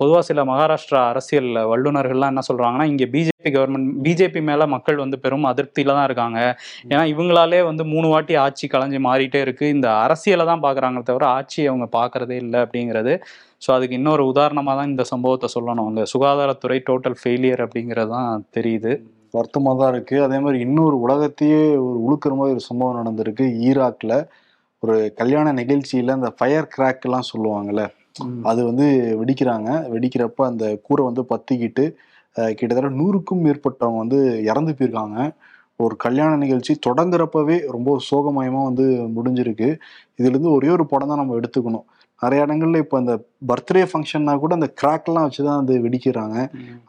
பொதுவாக 0.00 0.22
சில 0.30 0.44
மகாராஷ்டிரா 0.50 1.02
அரசியல் 1.12 1.50
வல்லுநர்கள்லாம் 1.72 2.32
என்ன 2.34 2.44
சொல்கிறாங்கன்னா 2.50 2.86
இங்கே 2.92 3.08
பிஜேபி 3.14 3.52
கவர்மெண்ட் 3.56 3.90
பிஜேபி 4.06 4.42
மேலே 4.50 4.66
மக்கள் 4.74 5.02
வந்து 5.04 5.18
பெரும் 5.24 5.48
அதிருப்தியில் 5.52 5.96
தான் 5.98 6.08
இருக்காங்க. 6.08 6.38
ஏன்னா 6.92 7.02
இவங்களாலே 7.14 7.60
வந்து 7.70 7.84
மூணு 7.92 8.06
வாட்டி 8.14 8.36
ஆட்சி 8.44 8.66
கலைஞ்சு 8.74 9.00
மாறிட்டே 9.08 9.42
இருக்குது 9.46 9.74
இந்த 9.76 9.88
அரசியலை 10.06 10.46
தான் 10.52 10.64
பார்க்குறாங்களே 10.66 11.08
தவிர 11.10 11.26
ஆட்சியை 11.36 11.66
அவங்க 11.72 11.88
பார்க்குறதே 11.98 12.38
இல்லை 12.44 12.60
அப்படிங்கிறது. 12.64 13.14
ஸோ 13.64 13.68
அதுக்கு 13.76 13.98
இன்னொரு 14.00 14.24
உதாரணமாக 14.32 14.76
தான் 14.78 14.90
இந்த 14.94 15.04
சம்பவத்தை 15.12 15.48
சொல்லணும். 15.54 15.88
அந்த 15.92 16.02
சுகாதாரத்துறை 16.14 16.78
டோட்டல் 16.88 17.16
ஃபெயிலியர் 17.20 17.62
அப்படிங்கிறது 17.66 18.12
தான் 18.16 18.44
தெரியுது. 18.56 18.92
வருத்தமாக 19.36 19.76
தான் 19.80 19.90
இருக்குது 19.92 20.22
அதே 20.26 20.38
மாதிரி 20.44 20.58
இன்னொரு 20.66 20.96
உலகத்தையே 21.04 21.62
ஒரு 21.86 21.98
உழுக்கிற 22.06 22.34
மாதிரி 22.40 22.54
ஒரு 22.56 22.64
சம்பவம் 22.68 22.98
நடந்திருக்கு 23.00 23.46
ஈராக்ல. 23.68 24.14
ஒரு 24.82 24.96
கல்யாண 25.20 25.46
நிகழ்ச்சியில 25.52 26.14
அந்த 26.18 26.28
ஃபயர் 26.38 26.68
கிராக் 26.74 27.06
எல்லாம் 27.06 27.28
சொல்லுவாங்கல்ல 27.30 27.82
அது 28.50 28.60
வந்து 28.68 28.86
வெடிக்கிறாங்க. 29.20 29.70
வெடிக்கிறப்ப 29.94 30.44
அந்த 30.50 30.64
கூரை 30.86 31.02
வந்து 31.08 31.22
பத்திக்கிட்டு 31.32 31.84
கிட்டத்தட்ட 32.58 32.90
நூறுக்கும் 33.00 33.42
மேற்பட்டவங்க 33.46 34.00
வந்து 34.04 34.18
இறந்து 34.50 34.72
போயிருக்காங்க. 34.78 35.18
ஒரு 35.80 35.94
கல்யாண 36.04 36.32
நிகழ்ச்சி 36.44 36.72
தொடங்குறப்பவே 36.86 37.56
ரொம்ப 37.74 37.90
சோகமயமா 38.10 38.62
வந்து 38.70 38.86
முடிஞ்சிருக்கு. 39.16 39.68
இதுல 40.18 40.32
இருந்து 40.34 40.50
ஒரே 40.58 40.70
ஒரு 40.76 40.86
படம் 40.92 41.10
தான் 41.12 41.22
நம்ம 41.22 41.36
எடுத்துக்கணும். 41.40 41.86
நிறைய 42.22 42.44
இடங்கள்ல 42.46 42.78
இப்போ 42.84 42.96
அந்த 43.00 43.14
பர்த்டே 43.48 43.82
ஃபங்க்ஷன்னா 43.90 44.32
கூட 44.44 44.52
அந்த 44.58 44.68
கிராக்லாம் 44.80 45.26
வச்சு 45.26 45.42
தான் 45.48 45.58
வந்து 45.60 45.74
வெடிக்கிறாங்க. 45.84 46.36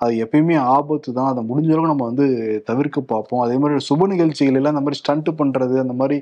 அது 0.04 0.13
எப்பயுமே 0.26 0.56
ஆபத்து 0.76 1.10
தான். 1.18 1.30
அதை 1.34 1.42
முடிஞ்ச 1.50 1.70
அளவுக்கு 1.74 1.92
நம்ம 1.94 2.08
வந்து 2.12 2.26
தவிர்க்க 2.70 3.02
பார்ப்போம். 3.13 3.44
அதே 3.46 3.58
மாதிரி 3.63 3.86
சுப 3.89 4.08
நிகழ்ச்சிகள் 4.13 4.58
எல்லாம் 4.60 4.74
அந்த 4.76 4.84
மாதிரி 4.86 5.02
ஸ்டண்ட் 5.02 5.30
பண்றது 5.42 5.76
அந்த 5.86 5.96
மாதிரி 6.02 6.18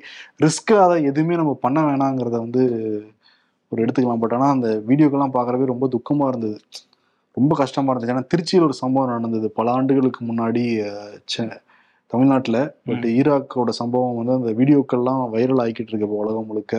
ரிஸ்க் 0.46 0.74
அதை 0.86 0.98
எதுவுமே 1.12 1.38
நம்ம 1.42 1.54
பண்ண 1.66 1.80
வேணாங்கிறத 1.90 2.36
வந்து 2.46 2.64
ஒரு 3.72 3.80
எடுத்துக்கலாம். 3.86 4.22
பட் 4.24 4.36
ஆனால் 4.40 4.54
அந்த 4.58 4.68
வீடியோக்கெல்லாம் 4.90 5.36
பார்க்குறவே 5.38 5.72
ரொம்ப 5.74 5.86
துக்கமா 5.96 6.28
இருந்தது. 6.34 6.60
ரொம்ப 7.38 7.54
கஷ்டமா 7.62 7.90
இருந்துச்சு 7.92 8.14
ஏன்னா 8.16 8.28
திருச்சியில் 8.34 8.68
ஒரு 8.68 8.76
சம்பவம் 8.84 9.12
நடந்தது. 9.16 9.48
பல 9.58 9.68
ஆண்டுகளுக்கு 9.78 10.22
முன்னாடி 10.30 10.64
தமிழ்நாட்டுல. 12.12 12.58
பட் 12.88 13.06
ஈராக்கோட 13.18 13.72
சம்பவம் 13.82 14.20
வந்து 14.20 14.38
அந்த 14.40 14.52
வீடியோக்கள்லாம் 14.60 15.24
வைரல் 15.34 15.62
ஆகிக்கிட்டு 15.64 15.92
இருக்கு 15.92 16.08
இப்போ 16.08 16.20
உலகம் 16.26 16.48
முழுக்க. 16.52 16.76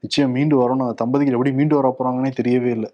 நிச்சயம் 0.00 0.34
மீண்டு 0.36 0.56
வரணும். 0.60 0.84
அந்த 0.86 0.96
தம்பதிகள் 1.02 1.36
எப்படி 1.36 1.52
மீண்டு 1.58 1.74
வர 1.78 1.88
போறாங்கன்னே 1.98 2.32
தெரியவே 2.40 2.70
இல்லை. 2.76 2.90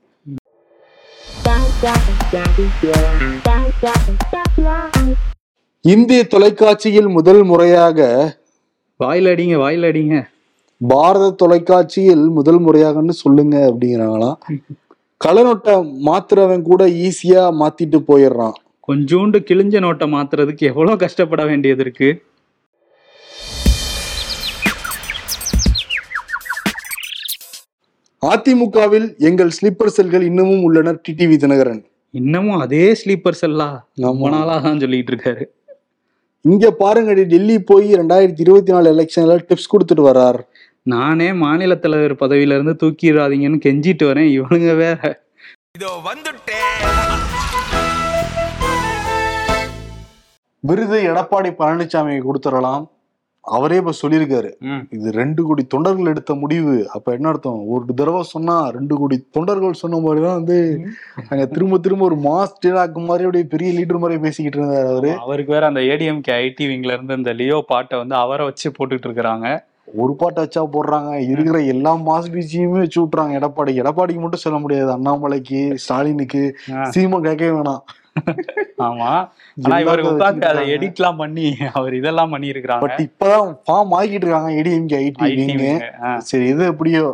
இந்திய 5.92 6.20
தொலைக்காட்சியில் 6.34 7.08
முதல் 7.08 7.42
முறையாக 7.42 8.08
வாயில் 8.96 9.30
அடிங்க 9.32 9.56
வாயில் 9.62 9.86
அடிங்க 9.90 10.16
பாரத 10.80 11.30
தொலைக்காட்சியில் 11.30 12.24
முதல் 12.38 12.60
முறையாகன்னு 12.66 13.14
சொல்லுங்க 13.22 13.56
அப்படிங்கிறாங்களாம். 13.70 14.38
கலநொட்டை 15.24 15.74
மாத்துறவன் 16.08 16.62
கூட 16.62 16.82
ஈஸியா 17.06 17.42
மாத்திட்டு 17.60 17.98
போயிடுறான். 18.10 18.56
கொஞ்சோண்டு 18.88 19.38
கிழிஞ்ச 19.48 19.74
நோட்டை 19.84 20.06
மாத்துறதுக்கு 20.16 20.64
எவ்வளவு 20.72 21.02
கஷ்டப்பட 21.02 21.44
வேண்டியது 21.44 21.82
இருக்கு? 21.86 22.08
அதிமுகவில் 28.30 29.06
எங்கள் 29.28 29.48
ஸ்லீப்பர் 29.56 29.92
செல்கள் 29.94 30.24
இன்னமும் 30.28 30.60
உள்ளனர் 30.66 30.98
டிடிவி 31.06 31.36
தினகரன். 31.44 31.80
இன்னமும் 32.20 32.58
அதே 32.64 32.82
ஸ்லீப்பர் 33.00 33.38
செல்லாம் 33.40 33.78
ரொம்ப 34.04 34.28
நாளா 34.34 34.56
தான் 34.66 34.80
சொல்லிட்டு 34.82 35.12
இருக்காரு. 35.12 35.44
இங்க 36.50 36.68
பாருங்கடி 36.82 37.24
டெல்லி 37.32 37.56
போய் 37.70 37.88
ரெண்டாயிரத்தி 38.00 38.44
இருபத்தி 38.44 38.72
நாலு 38.74 38.86
எலெக்ஷன்ல 38.94 39.38
டிப்ஸ் 39.48 39.70
கொடுத்துட்டு 39.72 40.04
வர்றார். 40.08 40.38
நானே 40.94 41.28
மாநில 41.42 41.74
தலைவர் 41.84 42.14
பதவியில 42.22 42.56
இருந்து 42.58 42.74
தூக்கிடாதீங்கன்னு 42.82 43.60
கெஞ்சிட்டு 43.66 44.06
வரேன் 44.10 44.30
இவனுங்க 44.36 44.76
வேற. 44.84 45.00
விருது 50.70 50.98
எடப்பாடி 51.10 51.52
பழனிசாமி 51.60 52.18
கொடுத்துடலாம். 52.28 52.84
அவரே 53.44 53.76
இப்ப 53.76 53.92
சொல்லியிருக்காரு. 54.00 54.50
இது 54.96 55.08
ரெண்டு 55.12 55.40
கோடி 55.44 55.62
தொண்டர்கள் 55.72 56.10
எடுத்த 56.12 56.34
முடிவு. 56.42 56.74
அப்ப 56.96 57.12
என்ன 57.12 57.28
அர்த்தம்? 57.28 57.64
ஒரு 57.74 57.94
தடவை 57.94 58.22
சொன்னா 58.34 58.56
ரெண்டு 58.76 58.94
கோடி 58.96 59.16
தொண்டர்கள் 59.30 59.80
சொன்ன 59.80 59.98
மாதிரிதான் 59.98 60.38
வந்து 60.40 60.58
அங்க 61.28 61.44
திரும்ப 61.46 61.78
திரும்ப 61.78 62.04
ஒரு 62.04 62.18
மாஸ் 62.28 62.54
டிராக் 62.64 63.00
மாதிரி 63.08 63.26
அப்படியே 63.28 63.46
பெரிய 63.54 63.70
லீடர் 63.78 64.02
மாதிரி 64.04 64.20
பேசிக்கிட்டு 64.20 64.60
இருந்தாரு 64.60 64.90
அவரு. 64.92 65.12
அவருக்கு 65.26 65.52
வேற 65.52 65.66
அந்த 65.66 65.80
ஏடிஎம்கே 65.80 66.34
ஐடி 66.44 66.66
விங்ல 66.72 66.96
இருந்து 66.96 67.18
இந்த 67.22 67.32
லியோ 67.32 67.58
பாட்டை 67.72 67.98
வந்து 67.98 68.16
அவரை 68.24 68.46
வச்சு 68.50 68.72
போட்டுட்டு 68.78 69.08
இருக்கிறாங்க. 69.08 69.48
ஒரு 70.02 70.12
பாட்டை 70.20 70.40
வச்சா 70.44 70.62
போடுறாங்க. 70.74 71.12
இருக்கிற 71.32 71.56
எல்லா 71.72 71.94
மாஸ் 72.08 72.30
பீச்சியுமே 72.34 72.78
வச்சு 72.82 73.00
விட்டுறாங்க. 73.04 73.32
எடப்பாடி 73.40 73.72
எடப்பாடிக்கு 73.82 74.22
மட்டும் 74.24 74.44
சொல்ல 74.44 74.58
முடியாது. 74.58 74.90
அண்ணாமலைக்கு 74.96 75.60
ஸ்டாலினுக்கு. 75.84 76.44
சீமா 76.94 77.20
கேட்கவே 77.26 77.52
வேணாம். 77.58 77.82
ஆமா. 78.82 79.10
ஆனா 79.58 79.76
இவர் 79.78 80.02
உட்காந்து 80.02 80.46
அதை. 80.46 80.62
எடிட்லாம் 80.74 81.16
பண்ணி 81.16 81.46
அவர் 81.72 81.94
இதெல்லாம் 81.94 82.30
பண்ணி 82.30 82.52
இருக்கிறாங்க 82.52 82.84
பட் 82.84 83.00
இப்பதான் 83.00 83.50
ஃபார்ம் 83.64 83.94
ஆகிட்டு 83.98 84.26
இருக்காங்க 84.26 84.50
ஏடிஎம்கே 84.58 85.00
ஐடி 85.00 85.56
சரி 86.22 86.46
எது 86.48 86.64
எப்படியோ 86.64 87.04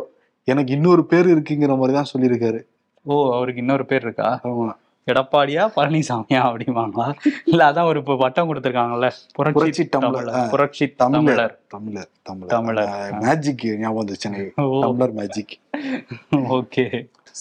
எனக்கு 0.47 0.73
இன்னொரு 0.73 1.05
பேர் 1.05 1.27
இருக்குங்கிற 1.27 1.73
மாதிரி 1.77 1.97
தான் 1.97 2.11
சொல்லியிருக்காரு. 2.13 2.59
ஓ 3.05 3.15
அவருக்கு 3.33 3.61
இன்னொரு 3.61 3.85
பேர் 3.85 4.01
இருக்கா? 4.01 4.29
ஆமா. 4.43 4.69
எடப்பாடியா 5.07 5.63
பழனிசாமியா 5.75 6.41
அப்படிவாங்களா 6.47 7.05
இல்ல 7.45 7.61
அதான் 7.69 7.87
ஒரு 7.87 7.99
பட்டம் 8.03 8.49
கொடுத்திருக்காங்கல்ல. 8.49 9.07
புரட்சி. 9.35 9.83
தமிழர். 9.87 10.49
புரட்சி 10.49 10.85
தமிழர். 10.93 11.23
தமிழர். 11.37 11.55
தமிழர் 11.67 12.09
தமிழர். 12.21 12.49
தமிழர். 12.49 12.91
மேஜிக் 13.21 13.65
ஞாபகம் 13.79 14.01
வந்துச்சு 14.01 14.51
டம்ளர் 14.83 15.13
மேஜிக் 15.13 15.55
ஓகே. 16.51 16.85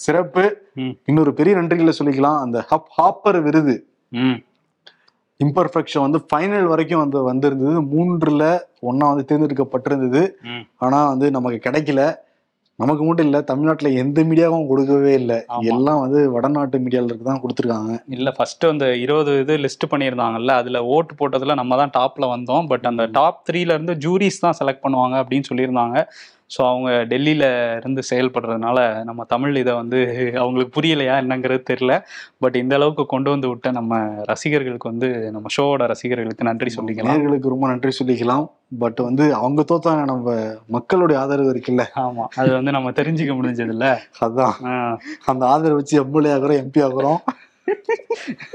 சிறப்பு. 0.04 0.44
இன்னொரு 1.11 1.32
பெரிய 1.38 1.54
நன்றிகளை 1.61 1.94
சொல்லிக்கலாம். 2.00 2.38
அந்த 2.44 2.58
ஹப் 2.70 2.92
ஹாப்பர் 2.98 3.40
விருது. 3.46 3.76
இம்பர்ஃபெக்ஷன் 5.40 6.04
வந்து 6.04 6.20
ஃபைனல் 6.28 6.70
வரைக்கும் 6.70 7.02
வந்து 7.02 7.18
வந்திருந்தது. 7.30 7.80
மூன்றுல 7.92 8.44
ஒண்ணா 8.88 9.08
வந்து 9.11 9.26
தேர்ந்தெடுக்கப்பட்டிருந்தது. 9.28 10.22
ஆனா 10.84 11.00
வந்து 11.12 11.26
நமக்கு 11.37 11.58
கிடைக்கல. 11.66 12.02
நமக்கு 12.78 13.02
மட்டும் 13.04 13.26
இல்ல 13.28 13.38
தமிழ்நாட்டுல 13.48 13.90
எந்த 14.02 14.18
மீடியாவும் 14.28 14.66
கொடுக்கவே 14.70 15.12
இல்லை. 15.20 15.38
எல்லாம் 15.72 16.00
வந்து 16.02 16.18
வடநாட்டு 16.34 16.78
மீடியாவுக்கு 16.84 17.24
தான் 17.28 17.40
கொடுத்துருக்காங்க. 17.44 17.94
இல்ல 18.16 18.28
ஃபர்ஸ்ட் 18.37 18.64
அந்த 18.72 18.87
இருபது 19.04 19.32
இது 19.44 19.54
லிஸ்ட் 19.64 19.87
பண்ணியிருந்தாங்கல்ல 19.92 20.54
அதுல 20.61 20.82
ஓட்டு 20.96 21.14
போட்டதுல 21.20 21.56
நம்ம 21.61 21.78
தான் 21.80 21.94
டாப்ல 21.98 22.26
வந்தோம். 22.34 22.68
பட் 22.72 22.87
அந்த 22.90 23.06
டாப் 23.18 23.40
த்ரீல 23.48 23.76
இருந்து 23.76 23.96
ஜூரிஸ் 24.04 24.44
தான் 24.44 24.58
செலக்ட் 24.61 24.84
பண்ணுவாங்க 24.87 25.16
அப்படின்னு 25.22 25.48
சொல்லியிருந்தாங்க. 25.50 25.96
ஸோ 26.50 26.61
அவங்க 26.68 26.90
டெல்லியில 27.11 27.44
இருந்து 27.76 28.02
செயல்படுறதுனால 28.11 29.04
நம்ம 29.04 29.24
தமிழ் 29.24 29.56
இதை 29.56 29.72
வந்து 29.74 29.98
அவங்களுக்கு 30.38 30.80
புரியலையா 30.80 31.14
என்னங்கிறது 31.22 31.62
தெரியல. 31.70 31.94
பட் 32.38 32.56
இந்த 32.56 32.74
அளவுக்கு 32.74 33.06
கொண்டு 33.06 33.30
வந்து 33.30 33.48
விட்ட 33.48 33.70
நம்ம 33.70 33.98
ரசிகர்களுக்கு 34.24 34.88
வந்து 34.88 35.30
நம்ம 35.30 35.48
ஷோவோட 35.56 35.87
ரசிகர்களுக்கு 35.87 36.44
நன்றி 36.44 36.70
சொல்லிக்கலாம். 36.70 37.12
நேர்களுக்கு 37.14 37.48
ரொம்ப 37.48 37.68
நன்றி 37.68 37.92
சொல்லிக்கலாம். 38.00 38.46
பட் 38.78 39.00
வந்து 39.00 39.34
அவங்க 39.34 39.61
தோத்தாங்க 39.62 40.04
நம்ம 40.04 40.32
மக்களுடைய 40.68 41.20
ஆதரவு 41.20 41.50
இருக்குல்ல. 41.50 41.84
ஆமா. 41.96 42.24
அது 42.37 42.50
வந்து 42.52 42.70
நம்ம 42.70 42.90
தெரிஞ்சுக்க 42.90 43.34
முடிஞ்சது 43.34 43.68
இல்ல 43.68 43.87
அதான் 44.20 44.56
அந்த 45.24 45.46
ஆதரவு 45.46 45.76
வச்சு 45.76 45.96
எம்எல்ஏ 45.96 46.32
ஆகுறோம் 46.32 46.61
எம்பி 46.64 46.82
ஆகுறோம். 46.82 47.20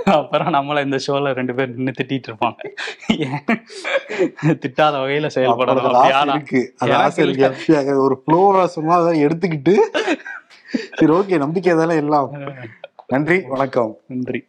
அப்புறம் 0.05 0.53
நம்மள 0.53 0.83
இந்த 0.83 0.99
ஷோல 1.07 1.33
ரெண்டு 1.33 1.55
பேர் 1.55 1.75
நின்று 1.75 2.03
திட்டிட்டு 2.03 2.09
இருப்பாங்க? 2.09 2.55
திட்டாத 4.43 4.77
வகையில 4.77 5.27
ஆகுறது 5.35 5.57
ஒரு 7.97 8.23
ஃப்ளோவா 8.27 8.65
சொன்னா 8.65 8.95
அதை 8.95 9.25
எடுத்துக்கிட்டு 9.25 9.77
சரி 10.93 11.11
ஓகே 11.11 11.37
நம்பிக்கை 11.37 11.75
தானே 11.75 11.95
எல்லாம். 11.95 12.31
நன்றி 13.07 13.43
வணக்கம். 13.47 13.97
நன்றி. 14.07 14.47